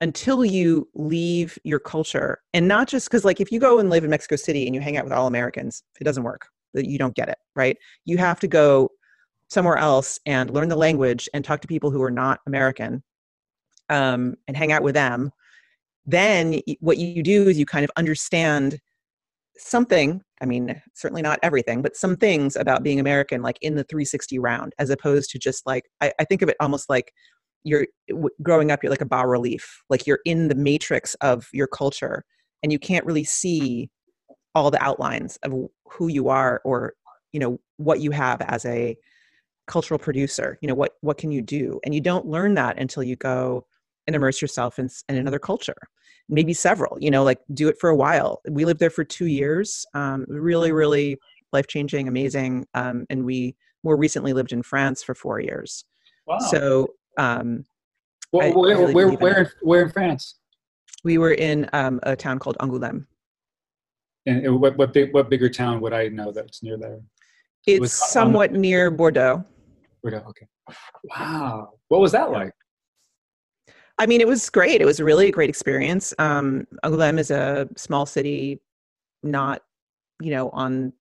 [0.00, 4.04] until you leave your culture and not just because like if you go and live
[4.04, 6.98] in mexico city and you hang out with all americans it doesn't work that you
[6.98, 7.76] don't get it right?
[8.04, 8.90] You have to go
[9.48, 13.02] somewhere else and learn the language and talk to people who are not American
[13.88, 15.30] um, and hang out with them,
[16.06, 18.78] then what you do is you kind of understand
[19.56, 20.22] something.
[20.40, 24.38] I mean, certainly not everything, but some things about being American, like in the 360
[24.38, 27.12] round, as opposed to just like, I, I think of it almost like
[27.64, 27.86] you're
[28.42, 32.24] growing up, you're like a bas relief, like you're in the matrix of your culture
[32.62, 33.90] and you can't really see
[34.54, 35.52] all the outlines of
[35.90, 36.94] who you are or,
[37.32, 38.96] you know, what you have as a
[39.68, 43.02] cultural producer you know what what can you do and you don't learn that until
[43.02, 43.64] you go
[44.06, 45.76] and immerse yourself in, in another culture
[46.28, 49.26] maybe several you know like do it for a while we lived there for two
[49.26, 51.16] years um, really really
[51.52, 53.54] life changing amazing um, and we
[53.84, 55.84] more recently lived in france for four years
[56.26, 56.38] Wow.
[56.38, 56.88] so
[57.18, 57.64] um,
[58.34, 59.52] Wh- I where, really where, where, it.
[59.62, 60.36] where in France?
[61.04, 63.06] we were in um, a town called angoulême
[64.26, 67.00] And what, what, big, what bigger town would I know that's near there?
[67.66, 69.44] it's on- somewhat near bordeaux
[70.06, 70.46] Okay.
[71.04, 71.74] Wow.
[71.88, 72.52] What was that like?
[73.98, 74.80] I mean, it was great.
[74.80, 76.14] It was really a really great experience.
[76.18, 78.60] Um, Angoulême is a small city,
[79.22, 79.62] not,
[80.20, 80.92] you know, on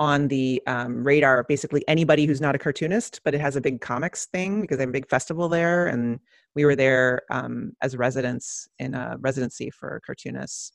[0.00, 3.80] on the um, radar basically anybody who's not a cartoonist, but it has a big
[3.80, 6.18] comics thing because they have a big festival there, and
[6.54, 10.72] we were there um, as residents in a residency for cartoonists,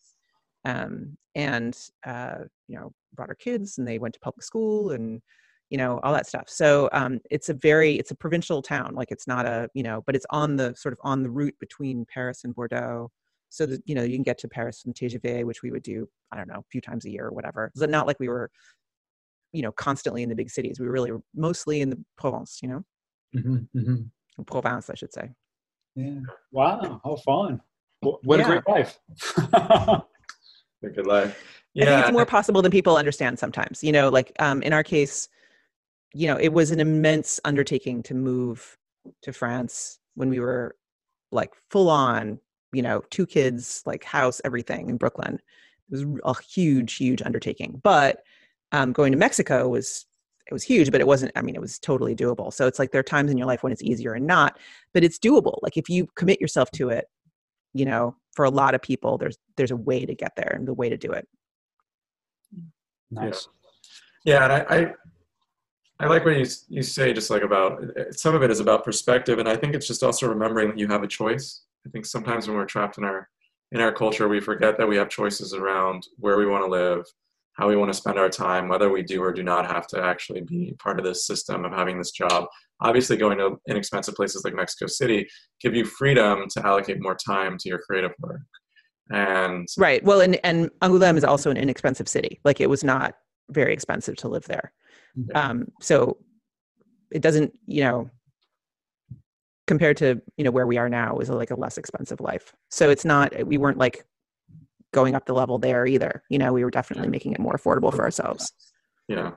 [0.65, 2.37] um, and uh,
[2.67, 5.21] you know brought our kids, and they went to public school, and
[5.69, 6.45] you know all that stuff.
[6.47, 10.03] So um, it's a very it's a provincial town, like it's not a you know,
[10.05, 13.11] but it's on the sort of on the route between Paris and Bordeaux.
[13.51, 16.07] So that you know you can get to Paris from TGV, which we would do
[16.31, 17.71] I don't know a few times a year or whatever.
[17.73, 18.51] It's not like we were
[19.51, 22.69] you know constantly in the big cities we were really mostly in the provence you
[22.69, 22.83] know
[23.35, 24.43] Mm-hmm, mm-hmm.
[24.43, 25.29] provence i should say
[25.95, 26.21] Yeah.
[26.51, 26.99] Wow.
[27.03, 27.61] How fun.
[28.03, 28.45] Wh- What Yeah.
[28.45, 28.99] a great life.
[30.81, 31.31] A good life.
[31.77, 31.99] i think Yeah.
[32.01, 35.27] it's more possible than people understand sometimes you know like um, in our case
[36.13, 38.77] you know it was an immense undertaking to move
[39.21, 40.75] to france when we were
[41.31, 42.39] like full on
[42.73, 45.39] you know two kids like house everything in brooklyn.
[45.91, 48.21] It was a huge huge undertaking but
[48.71, 50.05] um, going to mexico was
[50.47, 52.53] it was huge but it wasn't i mean it was totally doable.
[52.53, 54.59] So it's like there are times in your life when it's easier and not
[54.93, 55.59] but it's doable.
[55.61, 57.05] Like if you commit yourself to it
[57.73, 60.67] you know for a lot of people there's there's a way to get there and
[60.67, 61.27] the way to do it.
[63.11, 63.47] Nice.
[64.25, 64.93] Yeah, and I, I
[65.99, 69.39] I like what you you say just like about some of it is about perspective,
[69.39, 71.63] and I think it's just also remembering that you have a choice.
[71.85, 73.27] I think sometimes when we're trapped in our
[73.71, 77.05] in our culture, we forget that we have choices around where we want to live,
[77.53, 80.01] how we want to spend our time, whether we do or do not have to
[80.01, 82.45] actually be part of this system of having this job.
[82.81, 85.27] Obviously, going to inexpensive places like Mexico City
[85.59, 88.41] give you freedom to allocate more time to your creative work.
[89.11, 93.15] And right well and and angoulême is also an inexpensive city like it was not
[93.49, 94.71] very expensive to live there.
[95.35, 96.17] Um so
[97.11, 98.09] it doesn't you know
[99.69, 102.55] compared to you know where we are now is like a less expensive life.
[102.69, 104.03] So it's not we weren't like
[104.91, 106.23] going up the level there either.
[106.27, 108.51] You know we were definitely making it more affordable for ourselves.
[109.07, 109.33] Yeah.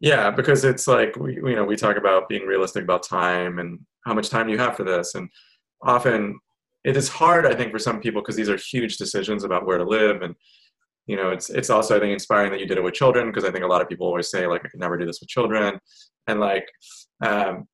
[0.00, 3.80] Yeah, because it's like we you know, we talk about being realistic about time and
[4.06, 5.16] how much time you have for this?
[5.16, 5.28] And
[5.82, 6.38] often
[6.84, 9.78] it is hard I think for some people because these are huge decisions about where
[9.78, 10.36] to live and
[11.08, 13.44] you know, it's it's also I think inspiring that you did it with children because
[13.44, 15.28] I think a lot of people always say like I could never do this with
[15.28, 15.80] children.
[16.28, 16.68] And like
[17.24, 17.66] um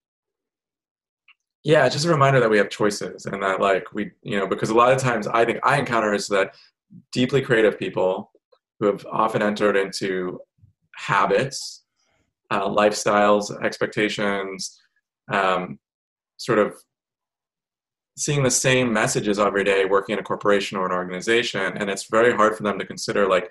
[1.64, 4.70] yeah, just a reminder that we have choices and that like we you know because
[4.70, 6.54] a lot of times I think I encounter is that
[7.12, 8.30] deeply creative people
[8.78, 10.40] who have often entered into
[10.96, 11.82] habits,
[12.52, 14.80] uh, lifestyles, expectations,
[15.32, 15.80] um,
[16.36, 16.76] sort of
[18.16, 21.76] seeing the same messages every day working in a corporation or an organization.
[21.76, 23.50] And it's very hard for them to consider like,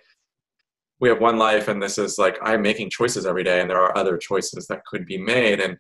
[1.00, 3.82] we have one life and this is like, I'm making choices every day and there
[3.82, 5.60] are other choices that could be made.
[5.60, 5.78] And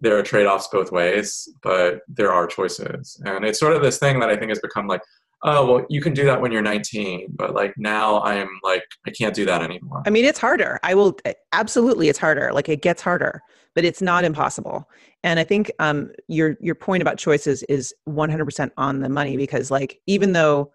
[0.00, 3.20] there are trade offs both ways, but there are choices.
[3.26, 5.02] And it's sort of this thing that I think has become like,
[5.42, 9.10] oh, well, you can do that when you're 19, but like now I'm like, I
[9.10, 10.02] can't do that anymore.
[10.06, 10.80] I mean, it's harder.
[10.82, 11.16] I will
[11.52, 12.08] absolutely.
[12.08, 12.50] It's harder.
[12.52, 13.42] Like it gets harder,
[13.74, 14.88] but it's not impossible.
[15.22, 19.70] And I think um, your your point about choices is 100% on the money because,
[19.70, 20.72] like, even though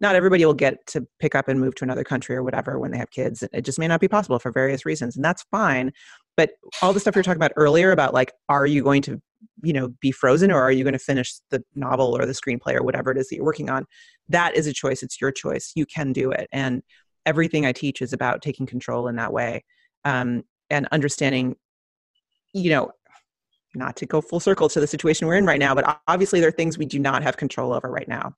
[0.00, 2.90] not everybody will get to pick up and move to another country or whatever when
[2.90, 5.92] they have kids, it just may not be possible for various reasons, and that's fine.
[6.36, 6.50] But
[6.82, 9.22] all the stuff you were talking about earlier about like, are you going to,
[9.62, 12.74] you know, be frozen or are you going to finish the novel or the screenplay
[12.74, 13.86] or whatever it is that you're working on?
[14.28, 15.02] That is a choice.
[15.02, 15.72] It's your choice.
[15.76, 16.82] You can do it, and
[17.26, 19.64] everything I teach is about taking control in that way
[20.04, 21.56] um, and understanding,
[22.54, 22.90] you know,
[23.74, 26.48] not to go full circle to the situation we're in right now, but obviously there
[26.48, 28.34] are things we do not have control over right now.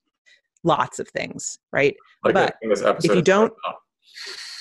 [0.63, 1.95] Lots of things, right?
[2.23, 3.75] Like But the thing this episode you is not don't- about.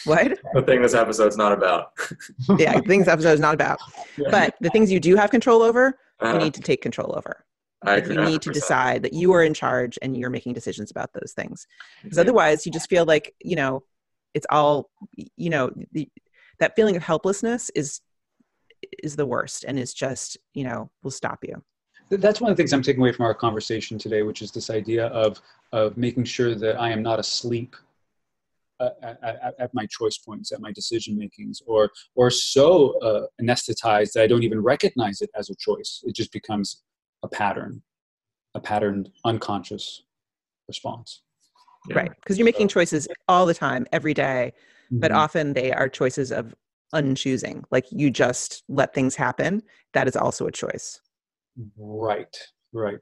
[0.04, 0.38] What?
[0.54, 1.90] the thing this episode's not about.
[2.58, 3.80] yeah, things episode is not about.
[4.16, 4.28] Yeah.
[4.30, 7.44] But the things you do have control over, you Uh, need to take control over.
[7.82, 8.52] I Like, you need to 100%.
[8.52, 11.66] decide that you are in charge and you're making decisions about those things.
[12.04, 13.82] Because otherwise, you just feel like you know,
[14.34, 14.90] it's all
[15.36, 15.70] you know.
[15.92, 16.08] The,
[16.60, 18.00] that feeling of helplessness is
[19.02, 21.62] is the worst, and is just you know will stop you.
[22.08, 24.70] That's one of the things I'm taking away from our conversation today, which is this
[24.70, 25.40] idea of
[25.72, 27.74] of making sure that I am not asleep
[28.78, 33.26] uh, at, at, at my choice points, at my decision makings, or or so uh,
[33.40, 36.02] anesthetized that I don't even recognize it as a choice.
[36.06, 36.82] It just becomes
[37.22, 37.82] a pattern,
[38.54, 40.02] a patterned unconscious
[40.68, 41.22] response.
[41.88, 41.96] Yeah.
[41.96, 42.10] Right.
[42.16, 44.52] Because you're making choices all the time, every day,
[44.90, 45.16] but Mhm.
[45.16, 46.54] often they are choices of
[46.94, 47.62] unchoosing.
[47.70, 49.62] Like you just let things happen.
[49.92, 51.00] That is also a choice.
[51.76, 52.36] Right,
[52.72, 52.98] right.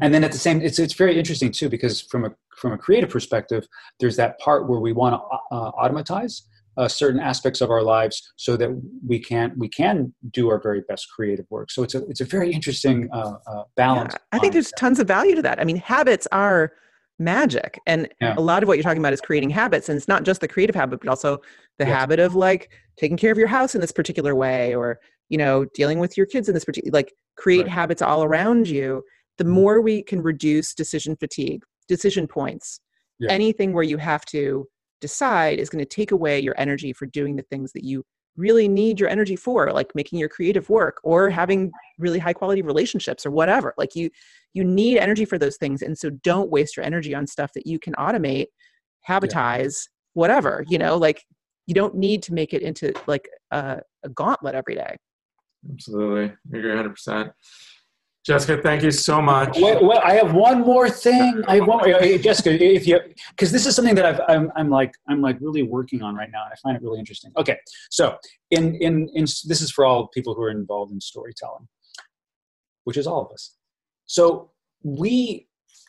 [0.00, 2.78] And then at the same, it's it's very interesting too because from a from a
[2.78, 3.66] creative perspective,
[4.00, 8.32] there's that part where we want to uh, automatize uh, certain aspects of our lives
[8.36, 8.70] so that
[9.06, 11.70] we can we can do our very best creative work.
[11.70, 14.14] So it's a it's a very interesting uh, uh, balance.
[14.14, 15.60] Yeah, I think there's tons of value to that.
[15.60, 16.72] I mean, habits are
[17.18, 17.78] magic.
[17.86, 18.34] And Yeah.
[18.36, 19.88] a lot of what you're talking about is creating habits.
[19.88, 21.38] And it's not just the creative habit, but also
[21.78, 21.98] the Yes.
[21.98, 24.98] habit of like taking care of your house in this particular way or,
[25.28, 27.68] you know, dealing with your kids in this particular, like create Right.
[27.70, 29.02] habits all around you.
[29.38, 29.48] The Mhm.
[29.48, 32.80] more we can reduce decision fatigue, decision points,
[33.18, 33.30] Yeah.
[33.30, 34.66] anything where you have to
[35.00, 38.04] decide is going to take away your energy for doing the things that you
[38.36, 41.34] really need your energy for like making your creative work or mm-hmm.
[41.34, 43.74] having really high quality relationships or whatever.
[43.78, 44.10] Like you
[44.52, 47.66] you need energy for those things and so don't waste your energy on stuff that
[47.66, 48.46] you can automate
[49.08, 50.96] habitize whatever you know?
[50.96, 51.24] Like
[51.66, 54.96] you don't need to make it into like a, a gauntlet every day.
[55.72, 56.34] Absolutely.
[56.52, 57.32] I agree 100%.
[58.24, 59.58] Jessica, thank you so much.
[59.58, 61.42] Wait, wait, I have one more thing.
[61.46, 62.98] I have one uh, Jessica, if you,
[63.30, 66.30] because this is something that I've, I'm, I'm like, I'm like really working on right
[66.32, 66.42] now.
[66.50, 67.32] I find it really interesting.
[67.36, 67.58] Okay,
[67.90, 68.16] so
[68.50, 71.68] in, in, in, this is for all people who are involved in storytelling,
[72.84, 73.56] which is all of us.
[74.06, 74.52] So
[74.82, 75.46] we,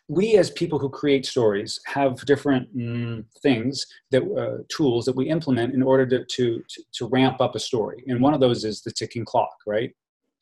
[0.09, 5.29] we as people who create stories have different mm, things that uh, tools that we
[5.29, 6.63] implement in order to to
[6.93, 8.03] to ramp up a story.
[8.07, 9.91] And one of those is the ticking clock, right?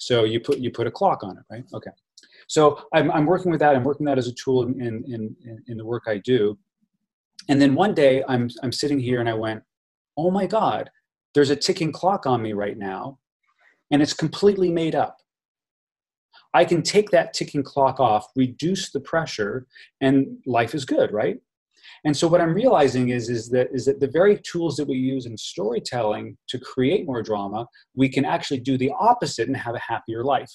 [0.06, 1.64] So you put you put a clock on it, right?
[1.74, 1.92] Okay.
[2.48, 3.76] So I'm, I'm working with that.
[3.76, 6.58] I'm working that as a tool in, in, in, in the work I do.
[7.50, 9.64] And then one day I'm, I'm sitting here and I went,
[10.18, 10.90] oh my God,
[11.34, 13.20] there's a ticking clock on me right now.
[13.92, 15.18] And it's completely made up.
[16.54, 19.66] I can take that ticking clock off, reduce the pressure,
[20.02, 21.38] and life is good, right?
[22.06, 24.98] And so what I'm realizing is, is that is that the very tools that we
[24.98, 29.76] use in storytelling to create more drama, we can actually do the opposite and have
[29.76, 30.52] a happier life.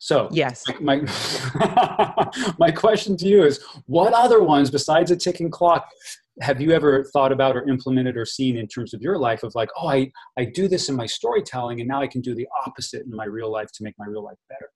[0.00, 0.96] So yes my
[2.58, 5.88] my question to you is what other ones besides a ticking clock
[6.40, 9.52] have you ever thought about or implemented or seen in terms of your life of
[9.56, 12.46] like oh i i do this in my storytelling and now i can do the
[12.64, 14.70] opposite in my real life to make my real life better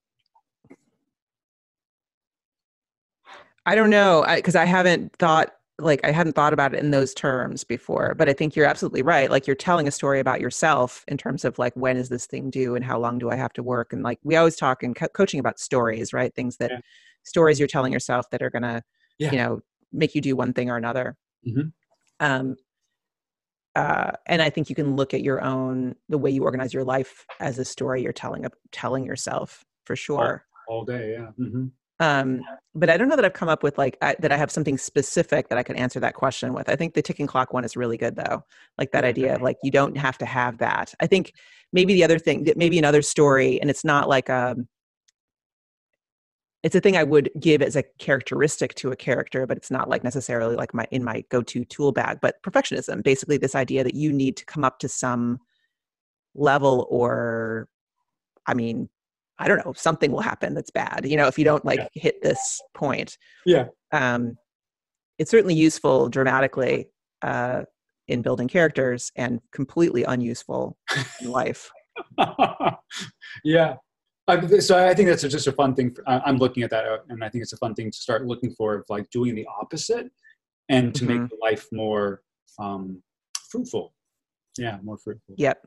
[3.65, 7.13] I don't know because I, haven't thought like I hadn't thought about it in those
[7.13, 8.13] terms before.
[8.15, 9.31] But I think you're absolutely right.
[9.31, 12.49] Like you're telling a story about yourself in terms of like when is this thing
[12.49, 14.93] due and how long do I have to work and like we always talk in
[14.93, 16.33] co- coaching about stories, right?
[16.35, 16.79] Things that Yeah.
[17.23, 18.83] stories you're telling yourself that are gonna
[19.17, 19.31] Yeah.
[19.31, 19.61] you know
[19.91, 21.17] make you do one thing or another.
[21.47, 21.71] Mhm.
[22.19, 22.55] Um,
[23.75, 26.83] uh, and I think you can look at your own the way you organize your
[26.83, 31.67] life as a story you're telling telling yourself for sure all day yeah hmm
[32.03, 32.41] um
[32.75, 34.77] but i don't know that i've come up with like I, that i have something
[34.77, 36.69] specific that i could answer that question with.
[36.69, 38.43] I think the ticking clock one is really good though.
[38.77, 40.93] Like that idea of like you don't have to have that.
[40.99, 41.33] I think
[41.71, 44.67] maybe the other thing that maybe another story and it's not like um
[46.63, 49.89] it's a thing i would give as a characteristic to a character but it's not
[49.89, 53.03] like necessarily like my in my go-to tool bag but perfectionism.
[53.03, 55.39] Basically this idea that you need to come up to some
[56.35, 57.67] level or
[58.47, 58.89] i mean
[59.43, 62.21] i don't know something will happen that's bad you know if you don't like hit
[62.23, 63.17] this point.
[63.45, 63.65] Yeah.
[63.91, 64.37] um
[65.19, 66.89] it's certainly useful dramatically
[67.21, 67.63] uh
[68.07, 70.77] in building characters and completely unuseful
[71.21, 71.69] in life.
[73.43, 73.75] Yeah.
[74.27, 76.85] I, so i think that's just a fun thing for, I- i'm looking at that
[76.85, 79.35] uh, and i think it's a fun thing to start looking for of like doing
[79.35, 80.09] the opposite
[80.69, 82.21] and to make life more
[82.57, 83.03] um,
[83.51, 83.93] fruitful.
[84.57, 85.35] Yeah more fruitful.
[85.37, 85.57] Yep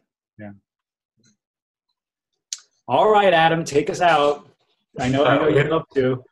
[2.88, 4.48] all right adam take us out
[5.00, 6.22] i know i know you'd love to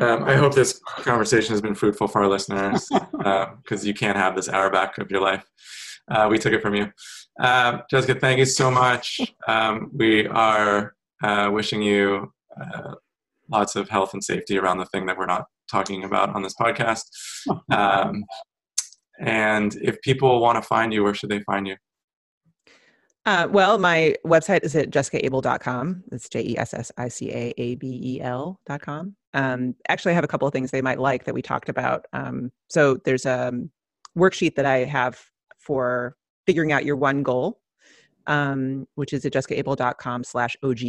[0.00, 2.88] Um, I hope this conversation has been fruitful for our listeners
[3.62, 5.44] because you can't have this hour back of your life.
[6.10, 6.90] Uh, we took it from you.
[7.40, 9.20] Um, Jessica, thank you so much.
[9.46, 12.94] Um, we are uh, wishing you uh,
[13.50, 16.54] lots of health and safety around the thing that we're not talking about on this
[16.60, 17.04] podcast.
[17.70, 18.24] Um,
[19.20, 21.76] and if people want to find you, where should they find you?
[23.24, 26.02] Uh, well, my website is at jessicaabel.com.
[26.10, 29.14] It's J E S S I C A A B E L.com.
[29.34, 32.06] Um, actually, I have a couple of things they might like that we talked about.
[32.12, 33.70] Um, so there's a um,
[34.18, 35.22] worksheet that I have
[35.56, 36.16] for
[36.46, 37.60] figuring out your one goal,
[38.26, 40.80] um, which is at jessicaabel.com slash OG.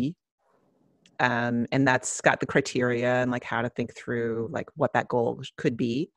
[1.19, 5.07] Um, and that's got the criteria and like how to think through like what that
[5.07, 6.10] goal could be.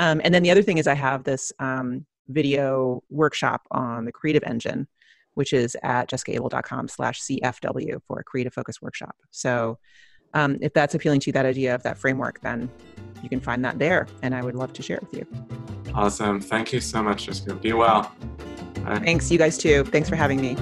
[0.00, 4.12] Um, and then the other thing is I have this um, video workshop on the
[4.12, 4.88] creative engine
[5.34, 9.78] which is at jessicaabel.com slash cfw for a creative focus workshop so
[10.34, 12.68] um, if that's appealing to you that idea of that framework then
[13.22, 15.26] you can find that there and i would love to share it with you
[15.94, 16.40] Awesome.
[16.40, 17.54] Thank you so much, Jessica.
[17.54, 18.12] Be well.
[18.84, 18.98] Bye.
[18.98, 20.56] thanks you guys too thanks for having me